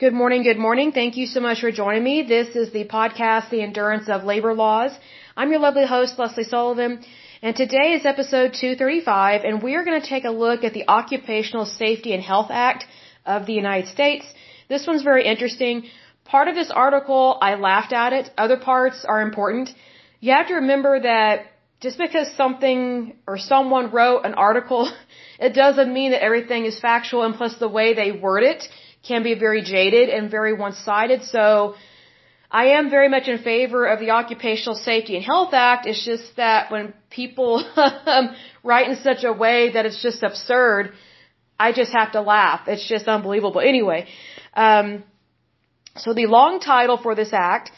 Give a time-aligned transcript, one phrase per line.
[0.00, 0.92] Good morning, good morning.
[0.92, 2.22] Thank you so much for joining me.
[2.22, 4.92] This is the podcast, The Endurance of Labor Laws.
[5.36, 7.04] I'm your lovely host, Lesley Sullivan,
[7.42, 10.88] and today is episode 235, and we are going to take a look at the
[10.88, 12.86] Occupational Safety and Health Act
[13.26, 14.24] of the United States.
[14.70, 15.90] This one's very interesting.
[16.24, 18.30] Part of this article, I laughed at it.
[18.38, 19.68] Other parts are important.
[20.20, 21.44] You have to remember that
[21.80, 24.90] just because something or someone wrote an article,
[25.38, 28.66] it doesn't mean that everything is factual, and plus the way they word it
[29.06, 31.24] can be very jaded and very one-sided.
[31.24, 31.74] So,
[32.50, 35.86] I am very much in favor of the Occupational Safety and Health Act.
[35.86, 37.64] It's just that when people
[38.64, 40.92] write in such a way that it's just absurd,
[41.60, 42.62] I just have to laugh.
[42.66, 43.60] It's just unbelievable.
[43.60, 44.08] Anyway,
[44.54, 45.04] um,
[45.96, 47.70] so the long title for this act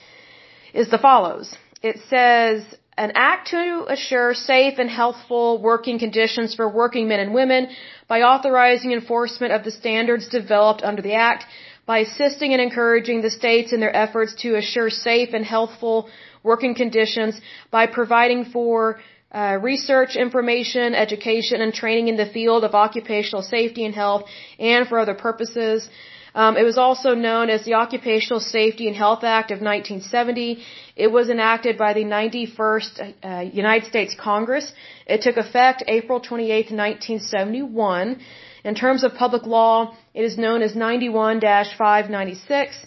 [0.73, 1.55] is the follows.
[1.83, 2.65] It says,
[2.99, 7.69] an act to assure safe and healthful working conditions for working men and women
[8.07, 11.45] by authorizing enforcement of the standards developed under the act
[11.87, 16.09] by assisting and encouraging the states in their efforts to assure safe and healthful
[16.43, 19.01] working conditions by providing for
[19.33, 24.25] uh, research, information, education, and training in the field of occupational safety and health
[24.59, 25.89] and for other purposes.
[26.35, 30.63] Um, it was also known as the Occupational Safety and Health Act of 1970.
[30.97, 34.73] It was enacted by the 91st uh, United States Congress.
[35.07, 38.19] It took effect April 28, 1971.
[38.65, 42.87] In terms of public law, it is known as 91-596.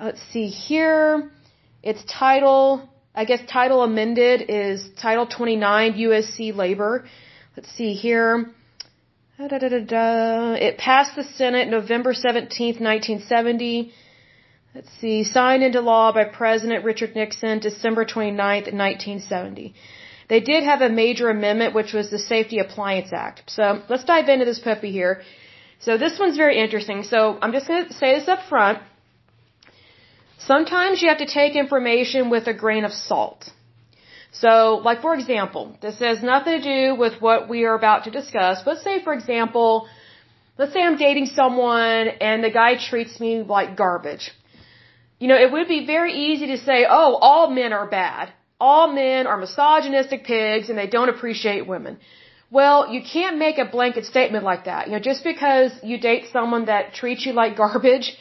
[0.00, 1.30] Let's see here.
[1.82, 7.04] Its title, I guess title amended is Title 29 USC Labor.
[7.56, 8.50] Let's see here.
[9.42, 13.92] It passed the Senate November 17, 1970.
[14.74, 19.74] Let's see, signed into law by President Richard Nixon December 29, 1970.
[20.28, 23.44] They did have a major amendment, which was the Safety Appliance Act.
[23.46, 25.22] So let's dive into this puppy here.
[25.78, 27.02] So this one's very interesting.
[27.02, 28.78] So I'm just going to say this up front.
[30.38, 33.50] Sometimes you have to take information with a grain of salt.
[34.32, 38.10] So, like for example, this has nothing to do with what we are about to
[38.10, 38.62] discuss.
[38.64, 39.88] Let's say, for example,
[40.56, 44.30] let's say I'm dating someone and the guy treats me like garbage.
[45.18, 48.92] You know, it would be very easy to say, oh, all men are bad all
[48.92, 51.98] men are misogynistic pigs and they don't appreciate women.
[52.50, 54.86] Well, you can't make a blanket statement like that.
[54.86, 58.16] You know, just because you date someone that treats you like garbage,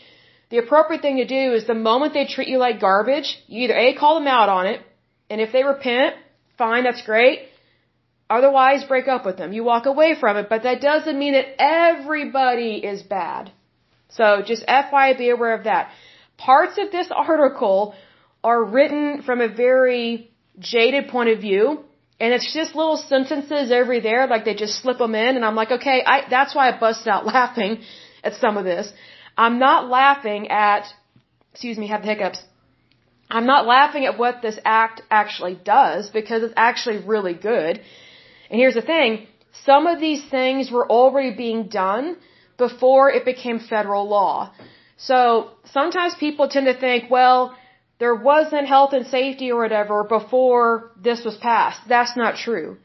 [0.50, 3.78] the appropriate thing to do is the moment they treat you like garbage, you either
[3.78, 4.82] A, call them out on it,
[5.30, 6.16] and if they repent,
[6.58, 7.40] fine, that's great.
[8.30, 9.54] Otherwise, break up with them.
[9.54, 13.52] You walk away from it, but that doesn't mean that everybody is bad.
[14.10, 15.92] So just FYI, be aware of that.
[16.38, 17.96] Parts of this article
[18.44, 21.84] are written from a very jaded point of view.
[22.22, 25.38] And it's just little sentences every there, like they just slip them in.
[25.38, 27.82] And I'm like, okay, I, that's why I busted out laughing
[28.24, 28.92] at some of this.
[29.38, 30.86] I'm not laughing at,
[31.54, 32.44] excuse me, have the hiccups.
[33.30, 37.82] I'm not laughing at what this act actually does because it's actually really good.
[38.50, 39.28] And here's the thing.
[39.66, 42.18] Some of these things were already being done
[42.58, 44.52] before it became federal law.
[44.98, 47.56] So sometimes people tend to think, well,
[48.00, 51.82] there wasn't health and safety or whatever before this was passed.
[51.88, 52.78] That's not true.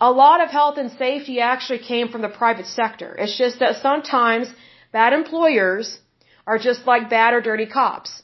[0.00, 3.14] A lot of health and safety actually came from the private sector.
[3.18, 4.48] It's just that sometimes
[4.92, 5.98] bad employers
[6.46, 8.22] are just like bad or dirty cops.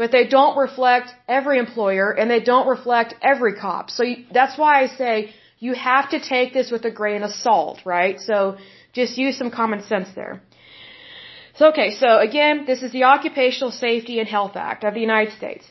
[0.00, 3.90] But they don't reflect every employer and they don't reflect every cop.
[3.96, 5.12] So you, that's why I say
[5.58, 8.20] you have to take this with a grain of salt, right?
[8.28, 8.56] So
[8.92, 10.34] just use some common sense there.
[11.58, 15.32] So, okay, so again, this is the Occupational Safety and Health Act of the United
[15.40, 15.64] States.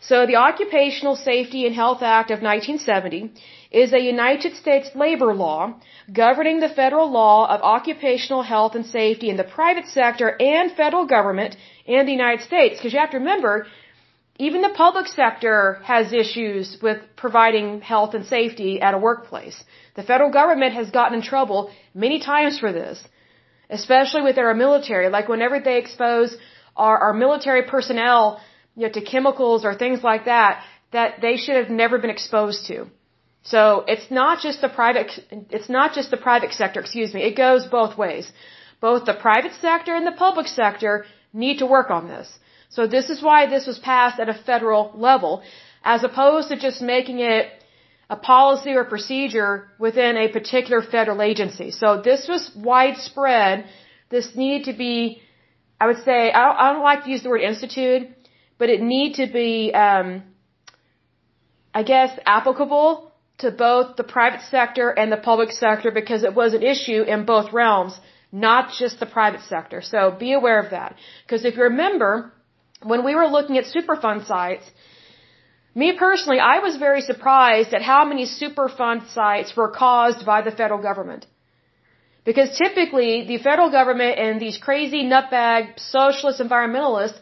[0.00, 3.32] So the Occupational Safety and Health Act of 1970
[3.70, 5.74] is a United States labor law
[6.12, 11.06] governing the federal law of occupational health and safety in the private sector and federal
[11.06, 11.56] government
[11.96, 12.76] in the United States.
[12.76, 13.66] Because you have to remember,
[14.46, 15.58] even the public sector
[15.92, 19.58] has issues with providing health and safety at a workplace.
[19.98, 21.60] The federal government has gotten in trouble
[22.06, 22.98] many times for this
[23.70, 25.08] especially with our military.
[25.08, 26.36] Like whenever they expose
[26.76, 28.40] our, our military personnel,
[28.76, 32.66] you know, to chemicals or things like that, that they should have never been exposed
[32.66, 32.86] to.
[33.42, 35.10] So it's not just the private,
[35.50, 38.30] it's not just the private sector, excuse me, it goes both ways.
[38.80, 41.04] Both the private sector and the public sector
[41.46, 42.28] need to work on this.
[42.76, 45.42] So this is why this was passed at a federal level,
[45.94, 47.46] as opposed to just making it
[48.10, 51.70] a policy or procedure within a particular federal agency.
[51.70, 53.66] So this was widespread.
[54.10, 55.22] This needed to be,
[55.80, 58.08] I would say, I don't, I don't like to use the word institute,
[58.58, 60.22] but it need to be, um,
[61.74, 66.54] I guess, applicable to both the private sector and the public sector because it was
[66.54, 67.98] an issue in both realms
[68.30, 69.80] not just the private sector.
[69.82, 70.96] So be aware of that.
[71.24, 72.32] Because if you remember,
[72.82, 74.64] when we were looking at Superfund sites,
[75.74, 80.50] me personally, I was very surprised at how many Superfund sites were caused by the
[80.50, 81.26] federal government.
[82.24, 87.18] Because typically, the federal government and these crazy nutbag socialist environmentalists,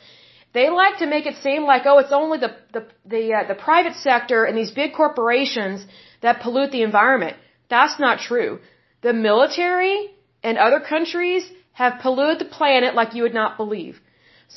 [0.52, 3.54] they like to make it seem like, oh, it's only the, the, the, uh, the
[3.54, 5.86] private sector and these big corporations
[6.22, 7.36] that pollute the environment.
[7.68, 8.58] That's not true.
[9.02, 10.10] The military
[10.46, 11.44] and other countries
[11.82, 13.94] have polluted the planet like you would not believe.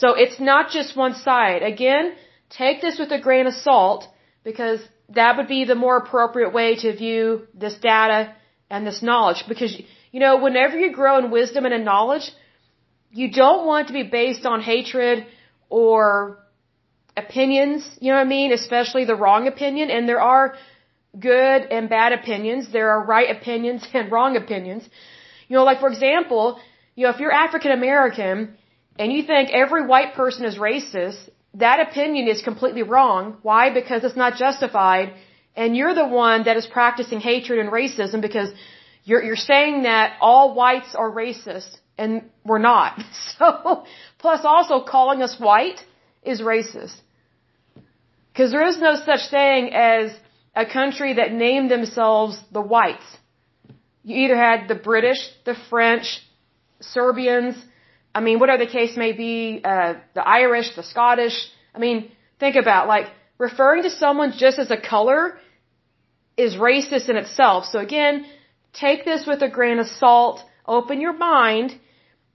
[0.01, 1.61] So it's not just one side.
[1.73, 2.05] Again,
[2.61, 4.01] take this with a grain of salt
[4.49, 4.79] because
[5.19, 7.23] that would be the more appropriate way to view
[7.63, 8.19] this data
[8.69, 9.41] and this knowledge.
[9.51, 9.73] Because
[10.13, 12.27] you know whenever you grow in wisdom and in knowledge
[13.21, 15.25] you don't want to be based on hatred
[15.69, 16.37] or
[17.17, 18.51] opinions you know what i mean?
[18.61, 19.89] Especially the wrong opinion.
[19.95, 20.45] And there are
[21.29, 22.71] good and bad opinions.
[22.77, 24.83] There are right opinions and wrong opinions
[25.49, 26.59] you know like for example
[26.95, 28.55] you know if you're african american
[28.97, 33.37] and you think every white person is racist that opinion is completely wrong.
[33.41, 33.73] Why?
[33.73, 35.13] Because it's not justified.
[35.55, 38.49] And you're the one that is practicing hatred and racism because
[39.03, 42.99] you're, you're saying that all whites are racist and we're not.
[43.39, 43.85] So,
[44.17, 45.79] plus also calling us white
[46.23, 46.95] is racist.
[48.31, 50.11] Because there is no such thing as
[50.55, 53.05] a country that named themselves the whites.
[54.09, 56.07] You either had the British, the French,
[56.81, 57.55] Serbians,
[58.17, 61.37] I mean, whatever the case may be, uh, the Irish, the Scottish.
[61.75, 63.07] I mean, think about like
[63.37, 65.37] referring to someone just as a color
[66.37, 67.65] is racist in itself.
[67.71, 68.25] So again,
[68.73, 70.43] take this with a grain of salt.
[70.65, 71.77] Open your mind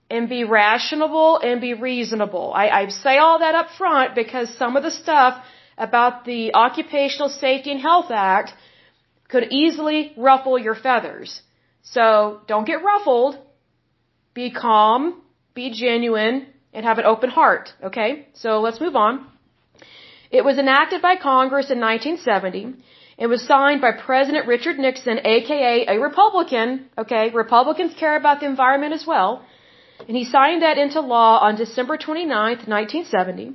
[0.09, 2.53] and be rational and be reasonable.
[2.55, 5.43] I, I say all that up front because some of the stuff
[5.77, 8.53] about the Occupational Safety and Health Act
[9.27, 11.41] could easily ruffle your feathers.
[11.85, 13.39] So don't get ruffled.
[14.33, 15.21] Be calm
[15.55, 17.73] be genuine, and have an open heart.
[17.81, 18.27] Okay?
[18.33, 19.25] So let's move on.
[20.29, 22.75] It was enacted by Congress in 1970.
[23.17, 26.89] It was signed by President Richard Nixon, aka a Republican.
[26.97, 27.29] Okay?
[27.29, 29.45] Republicans care about the environment as well.
[30.07, 33.53] And he signed that into law on December 29th, 1970.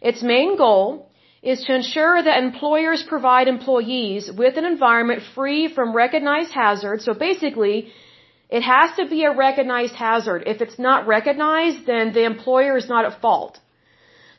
[0.00, 1.08] Its main goal
[1.42, 7.04] is to ensure that employers provide employees with an environment free from recognized hazards.
[7.04, 7.92] So basically,
[8.48, 10.44] it has to be a recognized hazard.
[10.46, 13.58] If it's not recognized, then the employer is not at fault.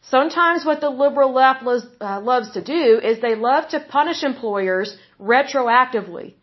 [0.10, 4.24] Sometimes what the liberal left loves, uh, loves to do is they love to punish
[4.24, 6.34] employers retroactively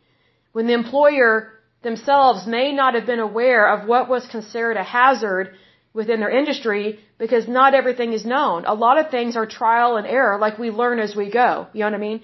[0.53, 1.53] when the employer
[1.83, 5.55] themselves may not have been aware of what was considered a hazard
[5.95, 8.65] within their industry because not everything is known.
[8.67, 11.69] A lot of things are trial and error like we learn as we go.
[11.73, 12.21] You know what I mean?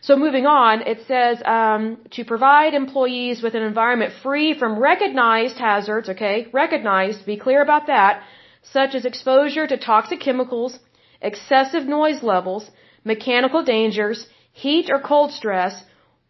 [0.00, 5.58] So moving on, it says um, to provide employees with an environment free from recognized
[5.58, 6.08] hazards.
[6.08, 7.26] Okay, recognized.
[7.26, 8.22] Be clear about that,
[8.62, 10.78] such as exposure to toxic chemicals,
[11.20, 12.70] excessive noise levels,
[13.04, 15.82] mechanical dangers, heat or cold stress,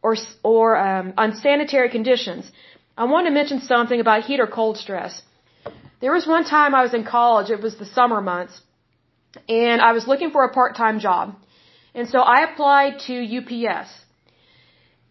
[0.03, 2.51] or or um, unsanitary conditions.
[2.97, 5.23] I want to mention something about heat or cold stress.
[6.01, 7.51] There was one time I was in college.
[7.51, 8.61] It was the summer months,
[9.49, 11.35] and I was looking for a part-time job.
[11.95, 13.91] And so I applied to UPS.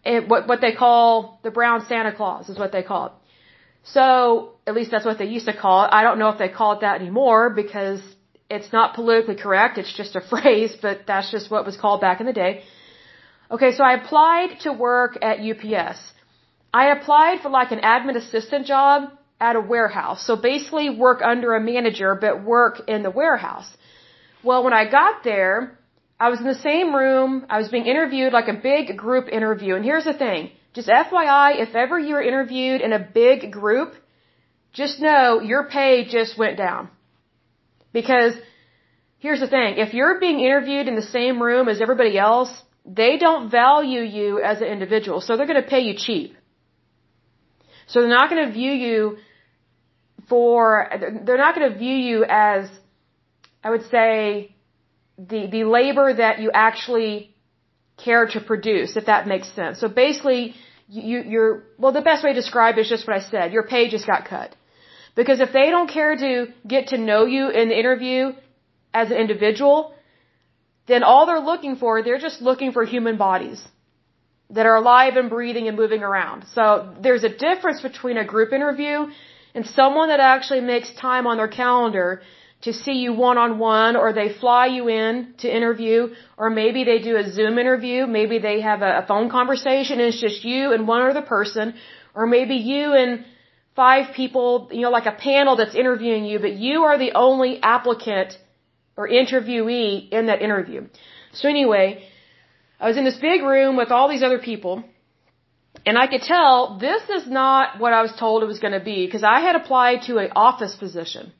[0.06, 3.12] It, what, what they call the brown Santa Claus is what they call it.
[3.84, 5.90] So, at least that's what they used to call it.
[5.92, 8.02] I don't know if they call it that anymore because
[8.50, 9.78] it's not politically correct.
[9.78, 12.64] It's just a phrase, but that's just what was called back in the day.
[13.50, 16.00] Okay, so I applied to work at UPS.
[16.74, 19.10] I applied for like an admin assistant job
[19.40, 20.26] at a warehouse.
[20.26, 23.70] So basically work under a manager, but work in the warehouse.
[24.44, 25.78] Well, when I got there,
[26.20, 27.46] I was in the same room.
[27.50, 29.76] I was being interviewed like a big group interview.
[29.76, 30.52] And here's the thing.
[30.74, 33.94] Just FYI, if ever you're interviewed in a big group,
[34.74, 36.90] just know your pay just went down.
[37.94, 38.34] Because
[39.20, 39.78] here's the thing.
[39.78, 42.52] If you're being interviewed in the same room as everybody else,
[42.86, 45.22] they don't value you as an individual.
[45.22, 46.36] So they're going to pay you cheap.
[47.88, 49.18] So they're not going to view you
[50.30, 50.88] for,
[51.26, 52.70] they're not going to view you as,
[53.64, 54.56] I would say,
[55.18, 57.36] the the labor that you actually
[57.98, 59.80] care to produce, if that makes sense.
[59.80, 60.56] So basically,
[60.88, 61.92] you you're well.
[61.92, 63.52] The best way to describe it is just what I said.
[63.52, 64.56] Your pay just got cut
[65.16, 68.34] because if they don't care to get to know you in the interview
[68.94, 69.94] as an individual,
[70.88, 73.64] then all they're looking for they're just looking for human bodies
[74.52, 76.46] that are alive and breathing and moving around.
[76.54, 79.08] So there's a difference between a group interview
[79.58, 82.22] and someone that actually makes time on their calendar
[82.66, 85.98] to see you one on one or they fly you in to interview
[86.38, 90.22] or maybe they do a Zoom interview, maybe they have a, phone conversation and it's
[90.28, 91.74] just you and one other person
[92.14, 93.26] or maybe you and
[93.76, 97.52] five people, you know, like a panel that's interviewing you, but you are the only
[97.76, 98.38] applicant
[98.96, 100.88] or interviewee in that interview.
[101.34, 102.04] So anyway,
[102.80, 104.84] I was in this big room with all these other people,
[105.86, 108.86] and I could tell this is not what I was told it was going to
[108.94, 111.32] be because I had applied to an office position.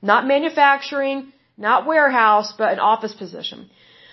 [0.00, 3.70] Not manufacturing, not warehouse, but an office position.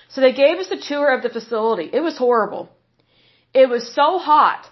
[0.09, 1.89] So they gave us a tour of the facility.
[1.91, 2.69] It was horrible.
[3.53, 4.67] It was so hot.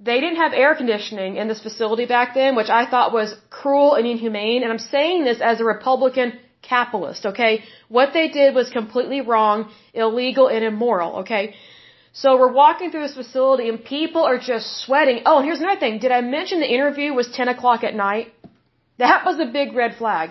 [0.00, 3.94] They didn't have air conditioning in this facility back then, which I thought was cruel
[3.94, 4.62] and inhumane.
[4.62, 7.62] And I'm saying this as a Republican capitalist, okay?
[7.88, 11.54] What they did was completely wrong, illegal, and immoral, okay?
[12.16, 15.22] So we're walking through this facility and people are just sweating.
[15.26, 15.98] Oh, and here's another thing.
[15.98, 18.32] Did I mention the interview was 10 o'clock at night?
[18.98, 20.30] That was a big red flag.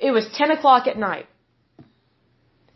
[0.00, 1.26] It was 10 o'clock at night.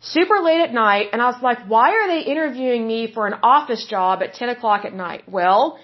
[0.01, 3.35] Super late at night, and I was like, why are they interviewing me for an
[3.41, 5.23] office job at 10 o'clock at night?
[5.27, 5.79] Well,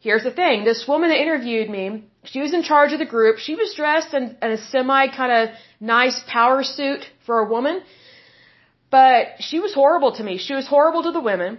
[0.00, 0.64] here's the thing.
[0.64, 3.38] This woman that interviewed me, she was in charge of the group.
[3.38, 7.82] She was dressed in, in a semi kind of nice power suit for a woman,
[8.90, 10.38] but she was horrible to me.
[10.38, 11.58] She was horrible to the women.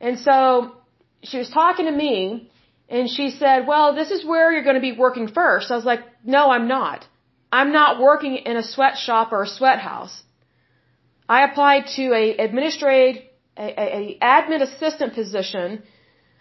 [0.00, 0.76] And so
[1.22, 2.50] she was talking to me,
[2.88, 5.70] and she said, well, this is where you're going to be working first.
[5.70, 7.06] I was like, no, I'm not.
[7.50, 10.22] I'm not working in a sweatshop or a sweat house.
[11.28, 13.22] I applied to a administrative,
[13.56, 13.66] a,
[13.98, 15.82] a admin assistant position.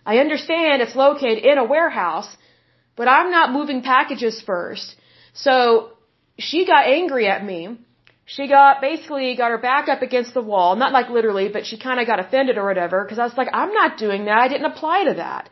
[0.06, 2.30] I understand it's located in a warehouse,
[2.96, 4.96] but I'm not moving packages first.
[5.34, 5.94] So
[6.38, 7.78] she got angry at me.
[8.36, 11.78] She got basically got her back up against the wall, not like literally, but she
[11.78, 14.40] kind of got offended or whatever because I was like, I'm not doing that.
[14.46, 15.50] I didn't apply to that.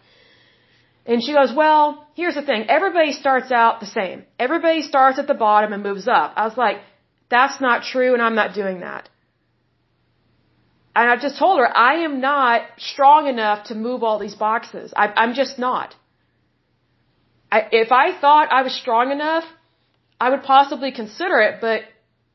[1.05, 2.65] And she goes, well, here's the thing.
[2.77, 4.23] Everybody starts out the same.
[4.39, 6.33] Everybody starts at the bottom and moves up.
[6.35, 6.77] I was like,
[7.29, 9.09] that's not true and I'm not doing that.
[10.95, 14.91] And I just told her, I am not strong enough to move all these boxes.
[14.95, 15.95] I, I'm just not.
[17.51, 19.45] I, if I thought I was strong enough,
[20.19, 21.81] I would possibly consider it, but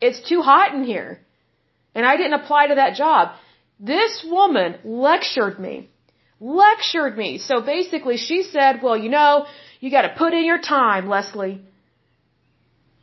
[0.00, 1.20] it's too hot in here.
[1.94, 3.34] And I didn't apply to that job.
[3.80, 5.88] This woman lectured me
[6.40, 7.38] lectured me.
[7.38, 9.46] So basically she said, well, you know,
[9.80, 11.60] you gotta put in your time, Lesley.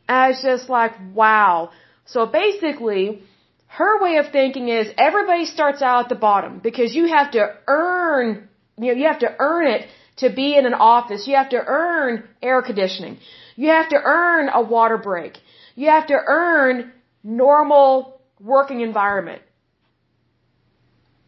[0.08, 1.70] I was just like, wow.
[2.04, 3.22] So basically,
[3.68, 7.54] her way of thinking is everybody starts out at the bottom because you have to
[7.66, 8.48] earn,
[8.78, 9.86] you know, you have to earn it
[10.18, 11.26] to be in an office.
[11.26, 13.18] You have to earn air conditioning.
[13.56, 15.38] You have to earn a water break.
[15.74, 19.42] You have to earn normal working environment.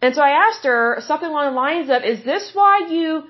[0.02, 3.24] And so I asked her something along the lines of, is this why you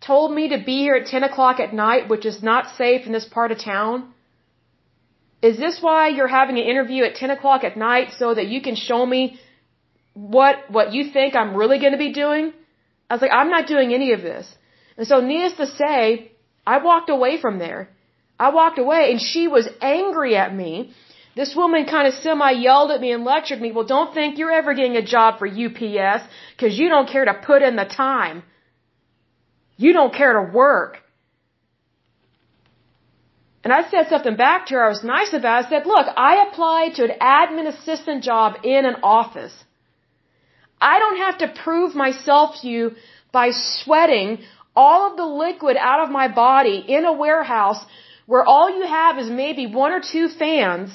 [0.00, 3.12] told me to be here at 10 o'clock at night, which is not safe in
[3.12, 4.12] this part of town?
[5.42, 8.60] Is this why you're having an interview at 10 o'clock at night so that you
[8.62, 9.38] can show me
[10.14, 12.52] what, what you think I'm really going to be doing?
[13.10, 14.46] I was like, I'm not doing any of this.
[14.96, 16.32] And so needless to say,
[16.66, 17.90] I walked away from there.
[18.38, 20.94] I walked away and she was angry at me
[21.36, 24.58] this woman kind of semi yelled at me and lectured me, well, don't think you're
[24.60, 28.42] ever getting a job for UPS because you don't care to put in the time.
[29.76, 31.02] You don't care to work.
[33.62, 35.66] And I said something back to her I was nice about.
[35.66, 39.54] I said, look, I applied to an admin assistant job in an office.
[40.80, 42.92] I don't have to prove myself to you
[43.30, 44.38] by sweating
[44.74, 47.84] all of the liquid out of my body in a warehouse
[48.26, 50.90] where all you have is maybe one or two fans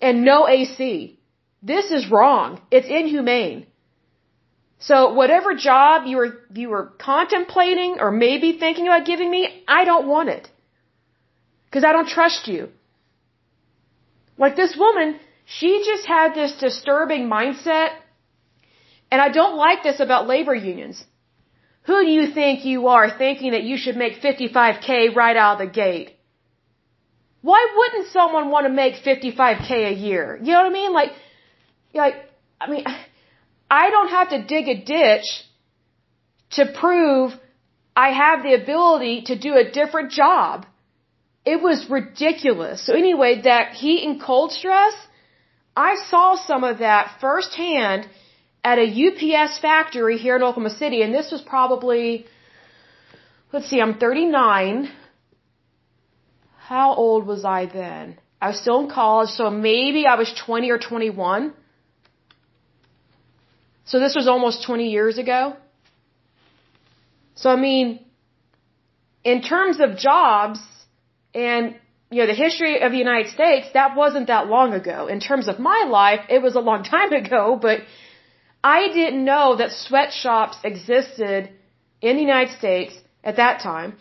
[0.00, 1.18] and no AC.
[1.62, 2.60] This is wrong.
[2.70, 3.66] It's inhumane.
[4.80, 9.84] So whatever job you were, you were contemplating or maybe thinking about giving me, I
[9.84, 10.48] don't want it.
[11.72, 12.68] Cause I don't trust you.
[14.38, 17.90] Like this woman, she just had this disturbing mindset.
[19.10, 21.04] And I don't like this about labor unions.
[21.82, 25.66] Who do you think you are thinking that you should make 55k right out of
[25.66, 26.17] the gate?
[27.42, 30.38] Why wouldn't someone want to make 55k a year?
[30.42, 30.92] You know what I mean?
[30.92, 31.12] Like,
[31.94, 32.14] like,
[32.60, 32.84] I mean,
[33.70, 35.28] I don't have to dig a ditch
[36.52, 37.32] to prove
[37.94, 40.66] I have the ability to do a different job.
[41.44, 42.84] It was ridiculous.
[42.86, 44.94] So anyway, that heat and cold stress,
[45.76, 48.08] I saw some of that firsthand
[48.64, 52.26] at a UPS factory here in Oklahoma City, and this was probably,
[53.52, 54.90] let's see, I'm 39
[56.68, 58.18] how old was I then?
[58.42, 61.54] I was still in college, so maybe I was 20 or 21.
[63.90, 65.56] So this was almost 20 years ago.
[67.36, 67.86] So I mean,
[69.24, 70.60] in terms of jobs
[71.34, 71.74] and,
[72.10, 74.98] you know, the history of the United States, that wasn't that long ago.
[75.06, 77.78] In terms of my life, it was a long time ago, but
[78.62, 81.48] I didn't know that sweatshops existed
[82.02, 82.94] in the United States
[83.24, 83.96] at that time.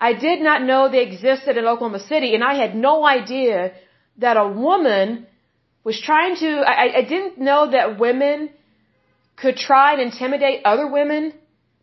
[0.00, 3.72] I did not know they existed in Oklahoma City, and I had no idea
[4.18, 5.26] that a woman
[5.84, 8.50] was trying to, I, I didn't know that women
[9.36, 11.32] could try and intimidate other women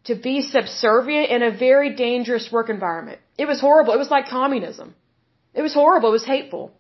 [0.05, 3.19] to be subservient in a very dangerous work environment.
[3.37, 3.93] It was horrible.
[3.93, 4.95] It was like communism.
[5.53, 6.09] It was horrible.
[6.09, 6.71] It was hateful.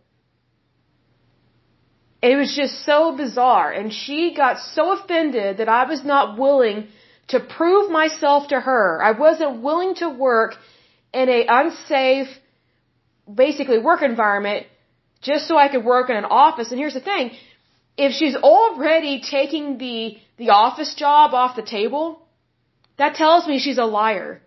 [2.21, 3.71] It was just so bizarre.
[3.71, 6.87] And she got so offended that I was not willing
[7.27, 9.01] to prove myself to her.
[9.03, 10.55] I wasn't willing to work
[11.21, 12.31] in a unsafe,
[13.43, 14.67] basically work environment
[15.29, 16.71] just so I could work in an office.
[16.71, 17.31] And here's the thing.
[18.05, 19.99] If she's already taking the,
[20.41, 22.03] the office job off the table,
[22.97, 24.41] that tells me she's a liar.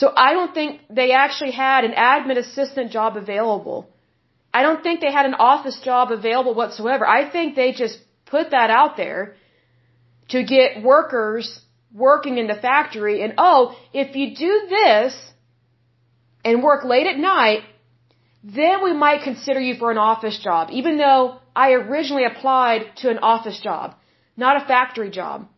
[0.00, 3.78] So I don't think they actually had an admin assistant job available.
[4.54, 7.06] I don't think they had an office job available whatsoever.
[7.06, 9.34] I think they just put that out there
[10.28, 11.61] to get workers
[11.94, 15.14] working in the factory and oh, if you do this
[16.44, 17.62] and work late at night,
[18.42, 23.10] then we might consider you for an office job, even though I originally applied to
[23.10, 23.94] an office job,
[24.36, 25.48] not a factory job.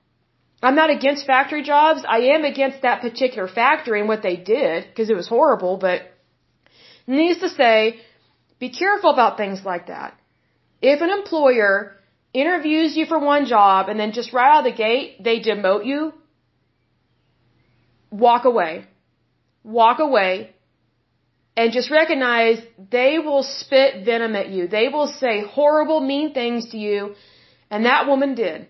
[0.62, 2.04] I'm not against factory jobs.
[2.08, 6.02] I am against that particular factory and what they did because it was horrible, but
[7.06, 8.00] needs to say,
[8.58, 10.18] be careful about things like that.
[10.80, 11.96] If an employer
[12.32, 15.84] interviews you for one job and then just right out of the gate, they demote
[15.86, 16.12] you,
[18.26, 18.86] walk away.
[19.62, 20.54] Walk away
[21.56, 22.58] and just recognize
[22.90, 24.66] they will spit venom at you.
[24.66, 27.14] They will say horrible, mean things to you.
[27.70, 28.66] And that woman did.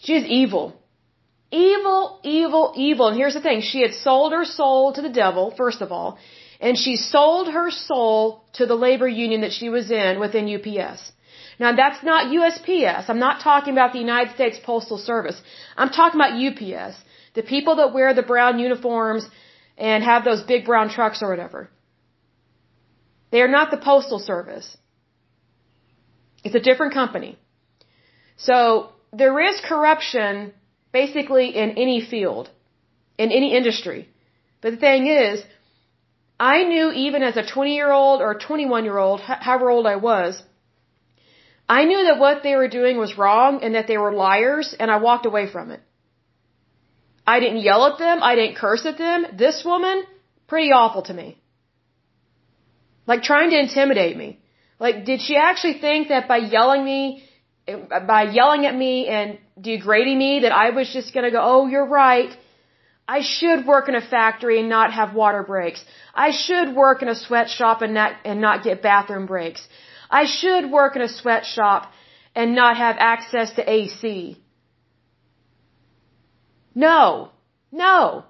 [0.00, 0.66] She is evil.
[1.50, 3.08] Evil, evil, evil.
[3.08, 3.60] And here's the thing.
[3.60, 6.18] She had sold her soul to the devil, first of all.
[6.60, 11.12] And she sold her soul to the labor union that she was in within UPS.
[11.60, 13.08] Now that's not USPS.
[13.08, 15.40] I'm not talking about the United States Postal Service.
[15.76, 16.96] I'm talking about UPS.
[17.34, 19.28] The people that wear the brown uniforms
[19.76, 21.68] and have those big brown trucks or whatever.
[23.30, 24.76] They are not the Postal Service.
[26.44, 27.38] It's a different company.
[28.36, 30.52] So there is corruption
[30.92, 32.50] basically in any field,
[33.18, 34.08] in any industry.
[34.60, 35.42] But the thing is,
[36.38, 39.96] I knew even as a 20 year old or 21 year old, however old I
[39.96, 40.42] was,
[41.68, 44.90] I knew that what they were doing was wrong and that they were liars and
[44.90, 45.80] I walked away from it.
[47.26, 48.22] I didn't yell at them.
[48.22, 49.26] I didn't curse at them.
[49.36, 50.04] This woman,
[50.46, 51.38] pretty awful to me.
[53.06, 54.38] Like trying to intimidate me.
[54.78, 57.24] Like, did she actually think that by yelling me,
[58.14, 61.86] by yelling at me and degrading me, that I was just gonna go, oh, you're
[61.86, 62.36] right.
[63.06, 65.84] I should work in a factory and not have water breaks.
[66.14, 69.66] I should work in a sweatshop and not, and not get bathroom breaks.
[70.10, 71.92] I should work in a sweatshop
[72.34, 74.38] and not have access to AC.
[76.74, 77.30] No.
[77.70, 78.24] No.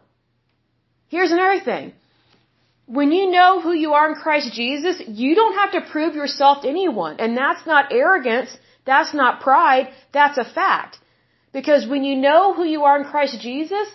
[1.09, 1.93] Here's another thing
[2.87, 6.63] when you know who you are in Christ Jesus, you don't have to prove yourself
[6.63, 7.17] to anyone.
[7.19, 8.57] And that's not arrogance.
[8.85, 9.89] That's not pride.
[10.13, 10.99] That's a fact.
[11.53, 13.89] Because when you know who you are in Christ Jesus,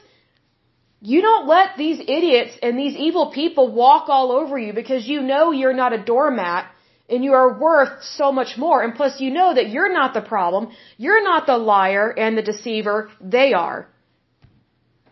[1.02, 5.22] you don't let these idiots and these evil people walk all over you because you
[5.22, 6.66] know you're not a doormat
[7.10, 8.82] and you are worth so much more.
[8.82, 10.72] And plus you know that you're not the problem.
[10.98, 13.10] You're not the liar and the deceiver.
[13.22, 13.88] They are.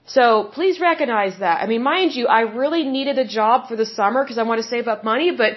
[0.07, 1.61] So please recognize that.
[1.61, 4.61] I mean, mind you, I really needed a job for the summer because I want
[4.61, 5.53] to save up money, but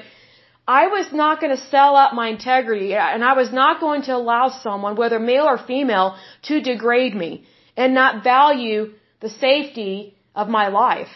[0.66, 4.16] I was not going to sell out my integrity and I was not going to
[4.16, 6.16] allow someone, whether male or female,
[6.48, 7.44] to degrade me
[7.76, 11.08] and not value the safety of my life.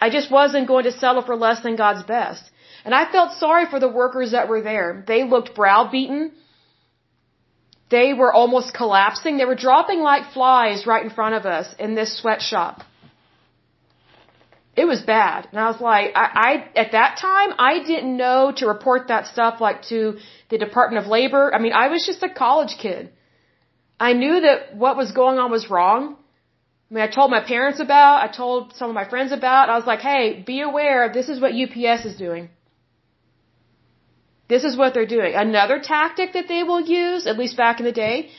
[0.00, 2.42] I just wasn't going to settle for less than God's best.
[2.84, 5.04] And I felt sorry for the workers that were there.
[5.06, 6.32] They looked browbeaten.
[7.90, 9.38] They were almost collapsing.
[9.38, 12.82] They were dropping like flies right in front of us in this sweatshop.
[14.76, 15.48] It was bad.
[15.50, 19.26] And I was like, I, I, at that time, I didn't know to report that
[19.26, 20.18] stuff like to
[20.50, 21.52] the Department of Labor.
[21.52, 23.10] I mean, I was just a college kid.
[23.98, 26.16] I knew that what was going on was wrong.
[26.90, 29.76] I mean, I told my parents about, I told some of my friends about, I
[29.76, 32.48] was like, hey, be aware, this is what UPS is doing.
[34.48, 35.34] This is what they're doing.
[35.34, 38.30] Another tactic that they will use, at least back in the day,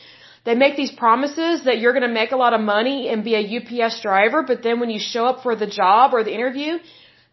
[0.44, 3.34] they make these promises that you're going to make a lot of money and be
[3.34, 6.78] a UPS driver, but then when you show up for the job or the interview,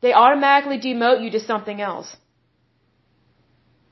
[0.01, 2.15] they automatically demote you to something else.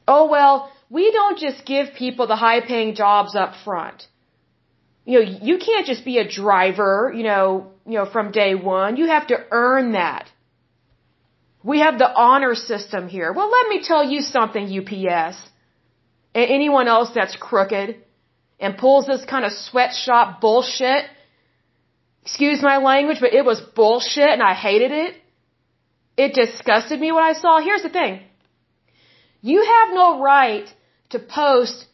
[0.08, 4.06] Oh well, we don't just give people the high paying jobs up front.
[5.06, 8.98] You know, you can't just be a driver, you know, you know, from day one.
[8.98, 10.30] You have to earn that.
[11.72, 13.34] We have the honor system here.
[13.34, 15.38] Well, let me tell you something, UPS.
[16.36, 17.96] And anyone else that's crooked
[18.60, 21.06] and pulls this kind of sweatshop bullshit.
[22.22, 25.16] excuse my language, but it was bullshit and I hated it.
[26.18, 27.60] It disgusted me what I saw.
[27.60, 28.22] Here's the thing.
[29.42, 30.68] You have no right
[31.10, 31.86] to post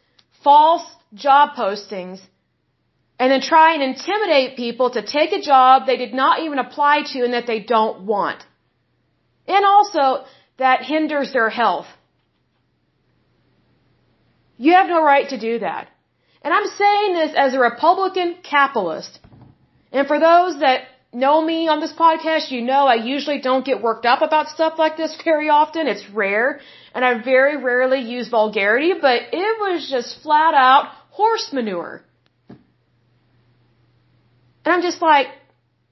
[0.44, 2.20] false job postings
[3.18, 7.02] and then try and intimidate people to take a job they did not even apply
[7.12, 8.44] to and that they don't want.
[9.46, 10.24] And also,
[10.58, 11.86] that hinders their health.
[14.56, 15.88] You have no right to do that.
[16.42, 19.18] And I'm saying this as a Republican capitalist.
[19.92, 23.82] And for those that know me on this podcast, you know I usually don't get
[23.82, 25.86] worked up about stuff like this very often.
[25.86, 26.60] It's rare.
[26.94, 32.02] And I very rarely use vulgarity, but it was just flat out horse manure.
[34.64, 35.26] And I'm just like,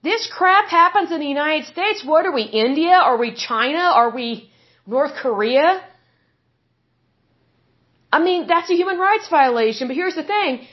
[0.02, 2.04] this crap happens in the United States.
[2.04, 2.92] What are we, India?
[2.92, 3.78] Are we China?
[3.78, 4.50] Are we
[4.86, 5.82] North Korea?
[8.12, 9.88] I mean, that's a human rights violation.
[9.88, 10.66] But here's the thing.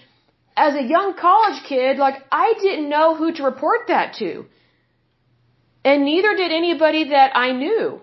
[0.55, 4.45] As a young college kid, like, I didn't know who to report that to.
[5.83, 8.01] And neither did anybody that I knew.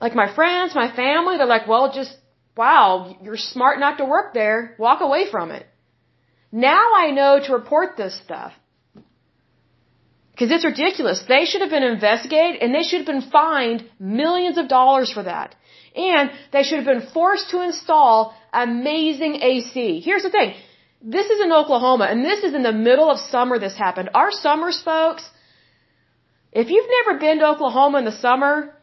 [0.00, 2.16] Like my friends, my family, they're like, well, just,
[2.56, 4.74] wow, you're smart not to work there.
[4.78, 5.66] Walk away from it.
[6.50, 8.52] Now I know to report this stuff.
[10.32, 11.22] Because it's ridiculous.
[11.28, 15.22] They should have been investigated and they should have been fined millions of dollars for
[15.22, 15.54] that.
[15.94, 20.00] And they should have been forced to install amazing AC.
[20.00, 20.54] Here's the thing.
[21.02, 24.10] This is in Oklahoma and this is in the middle of summer this happened.
[24.14, 25.28] Our summers, folks,
[26.52, 28.74] if you've never been to Oklahoma in the summer,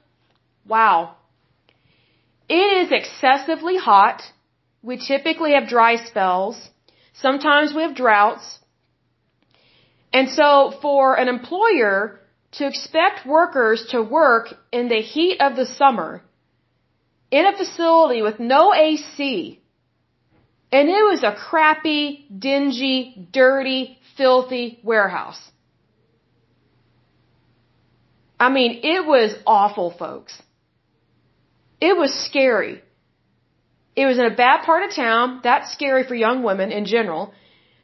[0.68, 1.16] wow.
[2.48, 4.22] It is excessively hot.
[4.82, 6.70] We typically have dry spells.
[7.14, 8.59] Sometimes we have droughts.
[10.12, 12.20] And so for an employer
[12.54, 16.24] to expect workers to work in the heat of the summer
[17.32, 19.62] in a facility with no AC,
[20.72, 25.40] and it was a crappy, dingy, dirty, filthy warehouse.
[28.40, 30.42] I mean, it was awful, folks.
[31.82, 32.82] It was scary.
[33.96, 35.42] It was in a bad part of town.
[35.44, 37.34] That's scary for young women in general.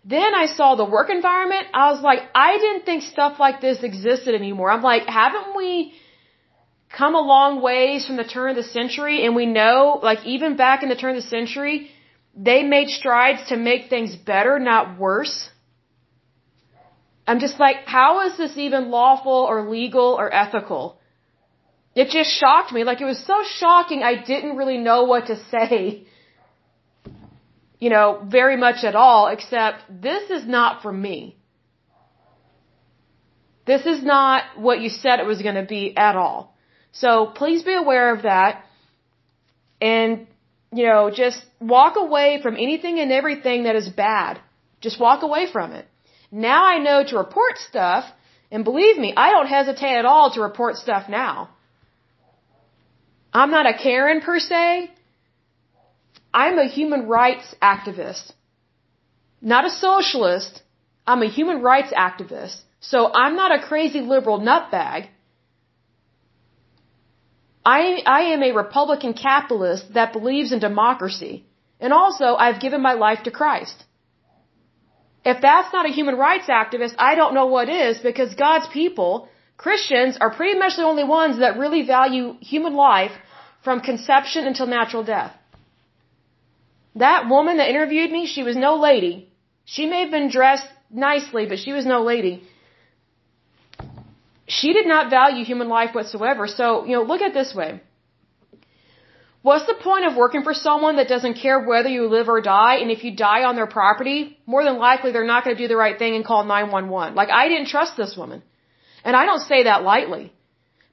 [0.07, 1.65] Then I saw the work environment.
[1.73, 4.69] I was like, I didn't think stuff like this existed anymore.
[4.69, 5.95] I'm like, haven't we
[6.95, 9.25] come a long ways from the turn of the century?
[9.25, 11.89] And we know, like, even back in the turn of the century,
[12.35, 15.49] they made strides to make things better, not worse.
[17.25, 20.99] I'm just like, how is this even lawful or legal or ethical?
[21.95, 22.83] It just shocked me.
[22.83, 26.05] Like, it was so shocking, I didn't really know what to say
[27.79, 31.37] you know, very much at all, except this is not for me.
[33.65, 36.55] This is not what you said it was going to be at all.
[36.91, 38.63] So please be aware of that.
[39.81, 40.27] And,
[40.71, 44.39] you know, just walk away from anything and everything that is bad.
[44.81, 45.85] Just walk away from it.
[46.31, 48.05] Now I know to report stuff,
[48.51, 51.49] and believe me, I don't hesitate at all to report stuff now.
[53.33, 54.91] I'm not a Karen per se,
[56.43, 58.31] I'm a human rights activist.
[59.53, 60.61] Not a socialist.
[61.07, 62.57] I'm a human rights activist.
[62.91, 65.07] So I'm not a crazy liberal nutbag.
[67.65, 67.81] I,
[68.17, 71.45] I am a Republican capitalist that believes in democracy.
[71.79, 73.85] And also, I've given my life to Christ.
[75.33, 79.29] If that's not a human rights activist, I don't know what is because God's people,
[79.57, 83.15] Christians, are pretty much the only ones that really value human life
[83.63, 85.33] from conception until natural death.
[86.95, 89.29] That woman that interviewed me, she was no lady.
[89.65, 92.43] She may have been dressed nicely, but she was no lady.
[94.47, 96.47] She did not value human life whatsoever.
[96.47, 97.81] So, you know, look at this way.
[99.41, 102.77] What's the point of working for someone that doesn't care whether you live or die?
[102.81, 105.67] And if you die on their property, more than likely they're not going to do
[105.67, 107.13] the right thing and call 911.
[107.13, 108.41] Like, I didn't trust this woman.
[109.03, 110.33] And I don't say that lightly.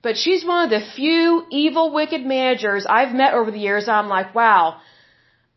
[0.02, 3.88] But she's one of the few evil, wicked managers I've met over the years.
[3.88, 4.80] I'm like, wow,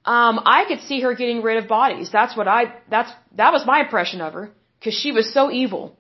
[0.05, 2.09] um, I could see her getting rid of bodies.
[2.11, 4.51] That's what I, that's, that was my impression of her.
[4.83, 5.97] Cause she was so evil.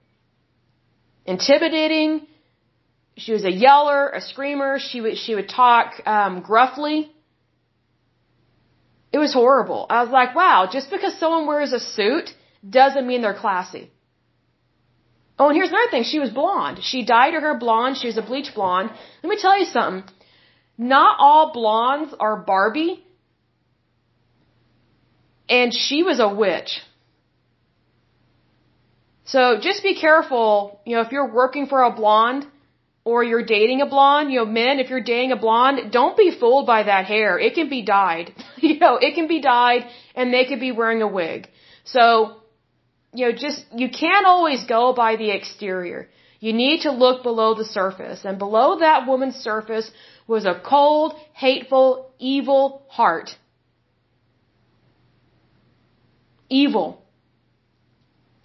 [1.25, 2.27] Intimidating.
[3.17, 4.77] She was a yeller, a screamer.
[4.79, 7.11] She would, she would talk, um, gruffly.
[9.11, 9.87] It was horrible.
[9.89, 12.29] I was like, wow, just because someone wears a suit
[12.69, 13.89] doesn't mean they're classy.
[15.39, 16.03] Oh, and here's another thing.
[16.03, 16.79] She was blonde.
[16.83, 17.97] She dyed her hair blonde.
[17.97, 18.91] She was a bleach blonde.
[19.23, 20.03] Let me tell you something.
[20.77, 23.04] Not all blondes are Barbie
[25.49, 26.81] and she was a witch.
[29.25, 32.45] So just be careful, you know, if you're working for a blonde
[33.03, 36.31] or you're dating a blonde, you know, men, if you're dating a blonde, don't be
[36.39, 37.39] fooled by that hair.
[37.39, 38.33] It can be dyed.
[38.57, 41.47] you know, it can be dyed and they could be wearing a wig.
[41.85, 42.37] So,
[43.13, 46.07] you know, just, you can't always go by the exterior.
[46.39, 48.25] You need to look below the surface.
[48.25, 49.89] And below that woman's surface
[50.27, 53.35] was a cold, hateful, evil heart.
[56.49, 57.03] Evil.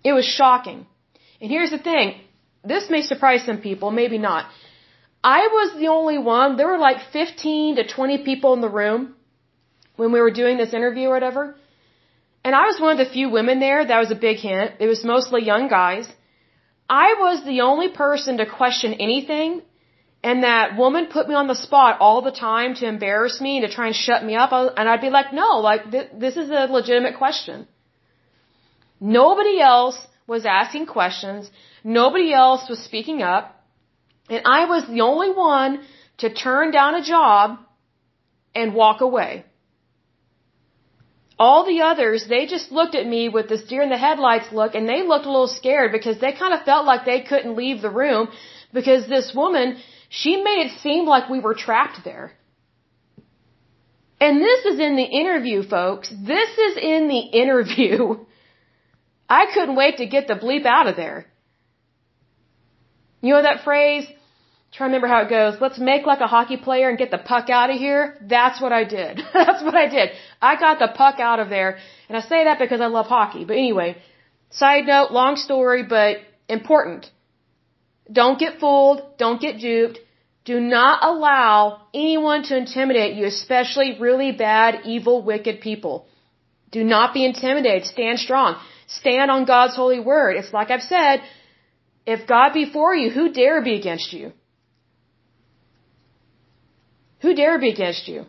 [0.02, 0.86] It was shocking.
[1.40, 2.20] And here's the thing.
[2.64, 4.46] This may surprise some people, maybe not.
[5.22, 6.56] I was the only one.
[6.56, 9.14] There were like 15 to 20 people in the room
[9.96, 11.54] when we were doing this interview or whatever.
[12.44, 13.84] And I was one of the few women there.
[13.84, 14.72] That was a big hint.
[14.80, 16.10] It was mostly young guys.
[16.88, 19.60] I was the only person to question anything.
[20.22, 23.66] And that woman put me on the spot all the time to embarrass me and
[23.66, 24.52] to try and shut me up.
[24.52, 27.66] And I'd be like, no, like, th- this is a legitimate question.
[29.00, 31.50] Nobody else was asking questions.
[31.82, 33.56] Nobody else was speaking up.
[34.28, 35.80] And I was the only one
[36.18, 37.58] to turn down a job
[38.54, 39.44] and walk away.
[41.38, 44.74] All the others, they just looked at me with this deer in the headlights look
[44.74, 47.80] and they looked a little scared because they kind of felt like they couldn't leave
[47.80, 48.28] the room
[48.74, 49.78] because this woman,
[50.10, 52.32] she made it seem like we were trapped there.
[54.20, 56.10] And this is in the interview, folks.
[56.10, 58.26] This is in the interview.
[59.30, 61.26] I couldn't wait to get the bleep out of there.
[63.22, 64.06] You know that phrase?
[64.72, 65.60] Try to remember how it goes.
[65.60, 68.02] Let's make like a hockey player and get the puck out of here.
[68.34, 69.20] That's what I did.
[69.32, 70.10] That's what I did.
[70.40, 71.78] I got the puck out of there.
[72.08, 73.44] And I say that because I love hockey.
[73.44, 73.96] But anyway,
[74.50, 77.10] side note, long story, but important.
[78.10, 79.02] Don't get fooled.
[79.16, 79.98] Don't get duped.
[80.44, 86.06] Do not allow anyone to intimidate you, especially really bad, evil, wicked people.
[86.70, 87.84] Do not be intimidated.
[87.86, 88.56] Stand strong.
[88.98, 90.36] Stand on God's holy word.
[90.36, 91.22] It's like I've said,
[92.06, 94.32] if God be for you, who dare be against you?
[97.22, 98.24] Who dare be against you?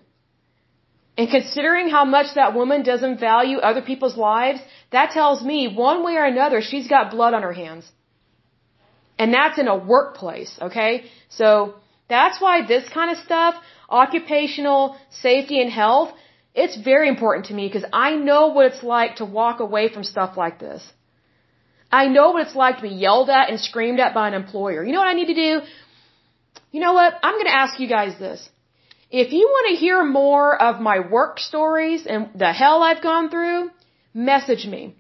[1.18, 4.60] And considering how much that woman doesn't value other people's lives,
[4.92, 7.92] that tells me one way or another she's got blood on her hands.
[9.18, 11.06] And that's in a workplace, okay?
[11.30, 11.76] So
[12.10, 13.56] that's why this kind of stuff,
[13.90, 16.10] occupational safety and health,
[16.54, 20.04] it's very important to me because I know what it's like to walk away from
[20.04, 20.82] stuff like this.
[21.92, 24.84] I know what it's like to be yelled at and screamed at by an employer.
[24.84, 25.62] You know what I need to do?
[26.72, 27.14] You know what?
[27.22, 28.50] I'm going to ask you guys this.
[29.10, 33.30] If you want to hear more of my work stories and the hell I've gone
[33.30, 33.70] through,
[34.14, 34.96] message me.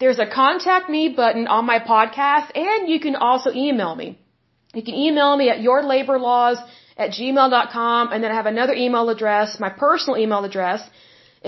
[0.00, 4.18] There's a contact me button on my podcast and you can also email me.
[4.74, 6.58] You can email me at yourlaborlaws
[7.04, 9.48] at gmail.com and then I have another email address.
[9.66, 10.80] My personal email address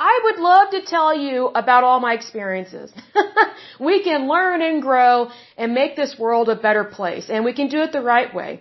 [0.01, 2.93] I would love to tell you about all my experiences.
[3.89, 7.69] we can learn and grow and make this world a better place and we can
[7.69, 8.61] do it the right way.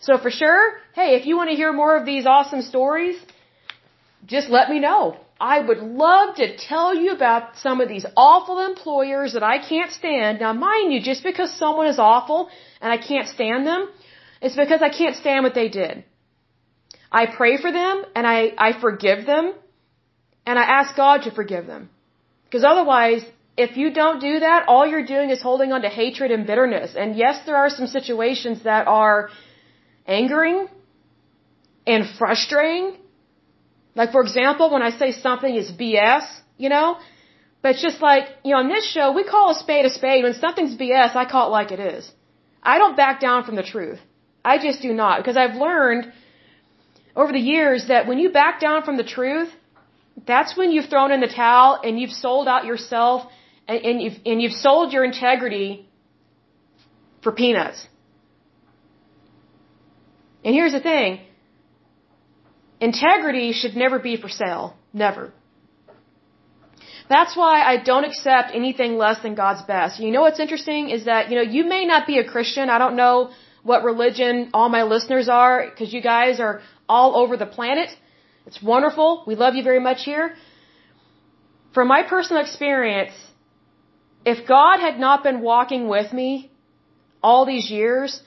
[0.00, 0.62] So for sure,
[0.94, 3.18] hey, if you want to hear more of these awesome stories,
[4.24, 5.18] just let me know.
[5.38, 9.92] I would love to tell you about some of these awful employers that I can't
[9.92, 10.40] stand.
[10.40, 12.48] Now mind you, just because someone is awful
[12.80, 13.88] and I can't stand them,
[14.40, 16.04] it's because I can't stand what they did.
[17.20, 19.44] I pray for them and I, I forgive them
[20.46, 21.88] and I ask God to forgive them.
[22.44, 23.22] Because otherwise,
[23.56, 26.96] if you don't do that, all you're doing is holding on to hatred and bitterness.
[27.02, 29.30] And yes, there are some situations that are
[30.06, 30.66] angering
[31.86, 32.86] and frustrating.
[33.94, 36.26] Like, for example, when I say something is BS,
[36.64, 36.98] you know,
[37.62, 40.24] but it's just like, you know, on this show, we call a spade a spade.
[40.24, 42.10] When something's BS, I call it like it is.
[42.72, 44.00] I don't back down from the truth.
[44.44, 45.14] I just do not.
[45.20, 46.12] Because I've learned
[47.16, 49.50] over the years that when you back down from the truth,
[50.26, 53.30] that's when you've thrown in the towel and you've sold out yourself
[53.68, 55.88] and, and you've, and you've sold your integrity
[57.22, 57.86] for peanuts.
[60.44, 61.20] And here's the thing.
[62.80, 64.76] Integrity should never be for sale.
[64.92, 65.32] Never.
[67.08, 70.00] That's why I don't accept anything less than God's best.
[70.00, 72.70] You know what's interesting is that, you know, you may not be a Christian.
[72.70, 73.30] I don't know
[73.64, 77.88] what religion all my listeners are because you guys are all over the planet.
[78.46, 79.24] It's wonderful.
[79.26, 80.34] We love you very much here.
[81.72, 83.14] From my personal experience,
[84.24, 86.50] if God had not been walking with me
[87.22, 88.22] all these years,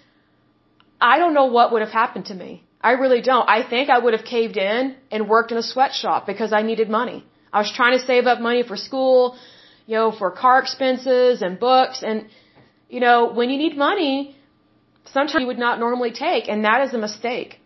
[1.00, 2.64] I don't know what would have happened to me.
[2.82, 3.48] I really don't.
[3.48, 6.90] I think I would have caved in and worked in a sweatshop because I needed
[6.90, 7.26] money.
[7.54, 9.38] I was trying to save up money for school,
[9.86, 12.04] you know, for car expenses and books.
[12.04, 12.28] And,
[12.90, 14.37] you know, when you need money,
[15.14, 17.60] sometimes you would not normally take, and that is a mistake.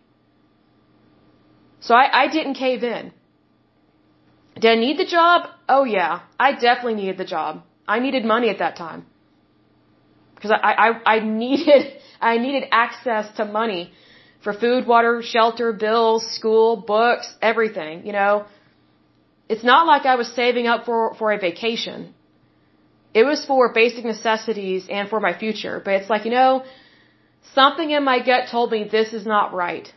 [1.80, 3.12] So I, I didn't cave in.
[4.60, 5.48] Did I need the job?
[5.68, 7.62] Oh yeah, I definitely needed the job.
[7.86, 9.06] I needed money at that time.
[10.34, 13.92] Because I, I, I needed, I needed access to money
[14.44, 18.46] for food, water, shelter, bills, school, books, everything, you know.
[19.48, 22.14] It's not like I was saving up for, for a vacation.
[23.14, 25.80] It was for basic necessities and for my future.
[25.84, 26.64] But it's like, you know,
[27.54, 29.92] something in my gut told me this is not right.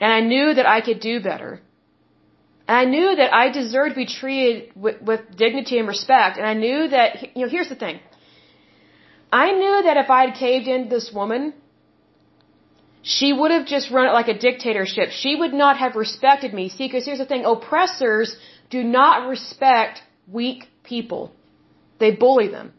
[0.00, 1.60] And I knew that I could do better.
[2.66, 6.38] And I knew that I deserved to be treated with, with dignity and respect.
[6.38, 8.00] And I knew that, you know, here's the thing.
[9.32, 11.54] I knew that if I had caved in to this woman,
[13.02, 15.10] she would have just run it like a dictatorship.
[15.10, 16.68] She would not have respected me.
[16.68, 17.44] See, because here's the thing.
[17.44, 18.36] Oppressors
[18.70, 21.32] do not respect weak people.
[21.98, 22.72] They bully them.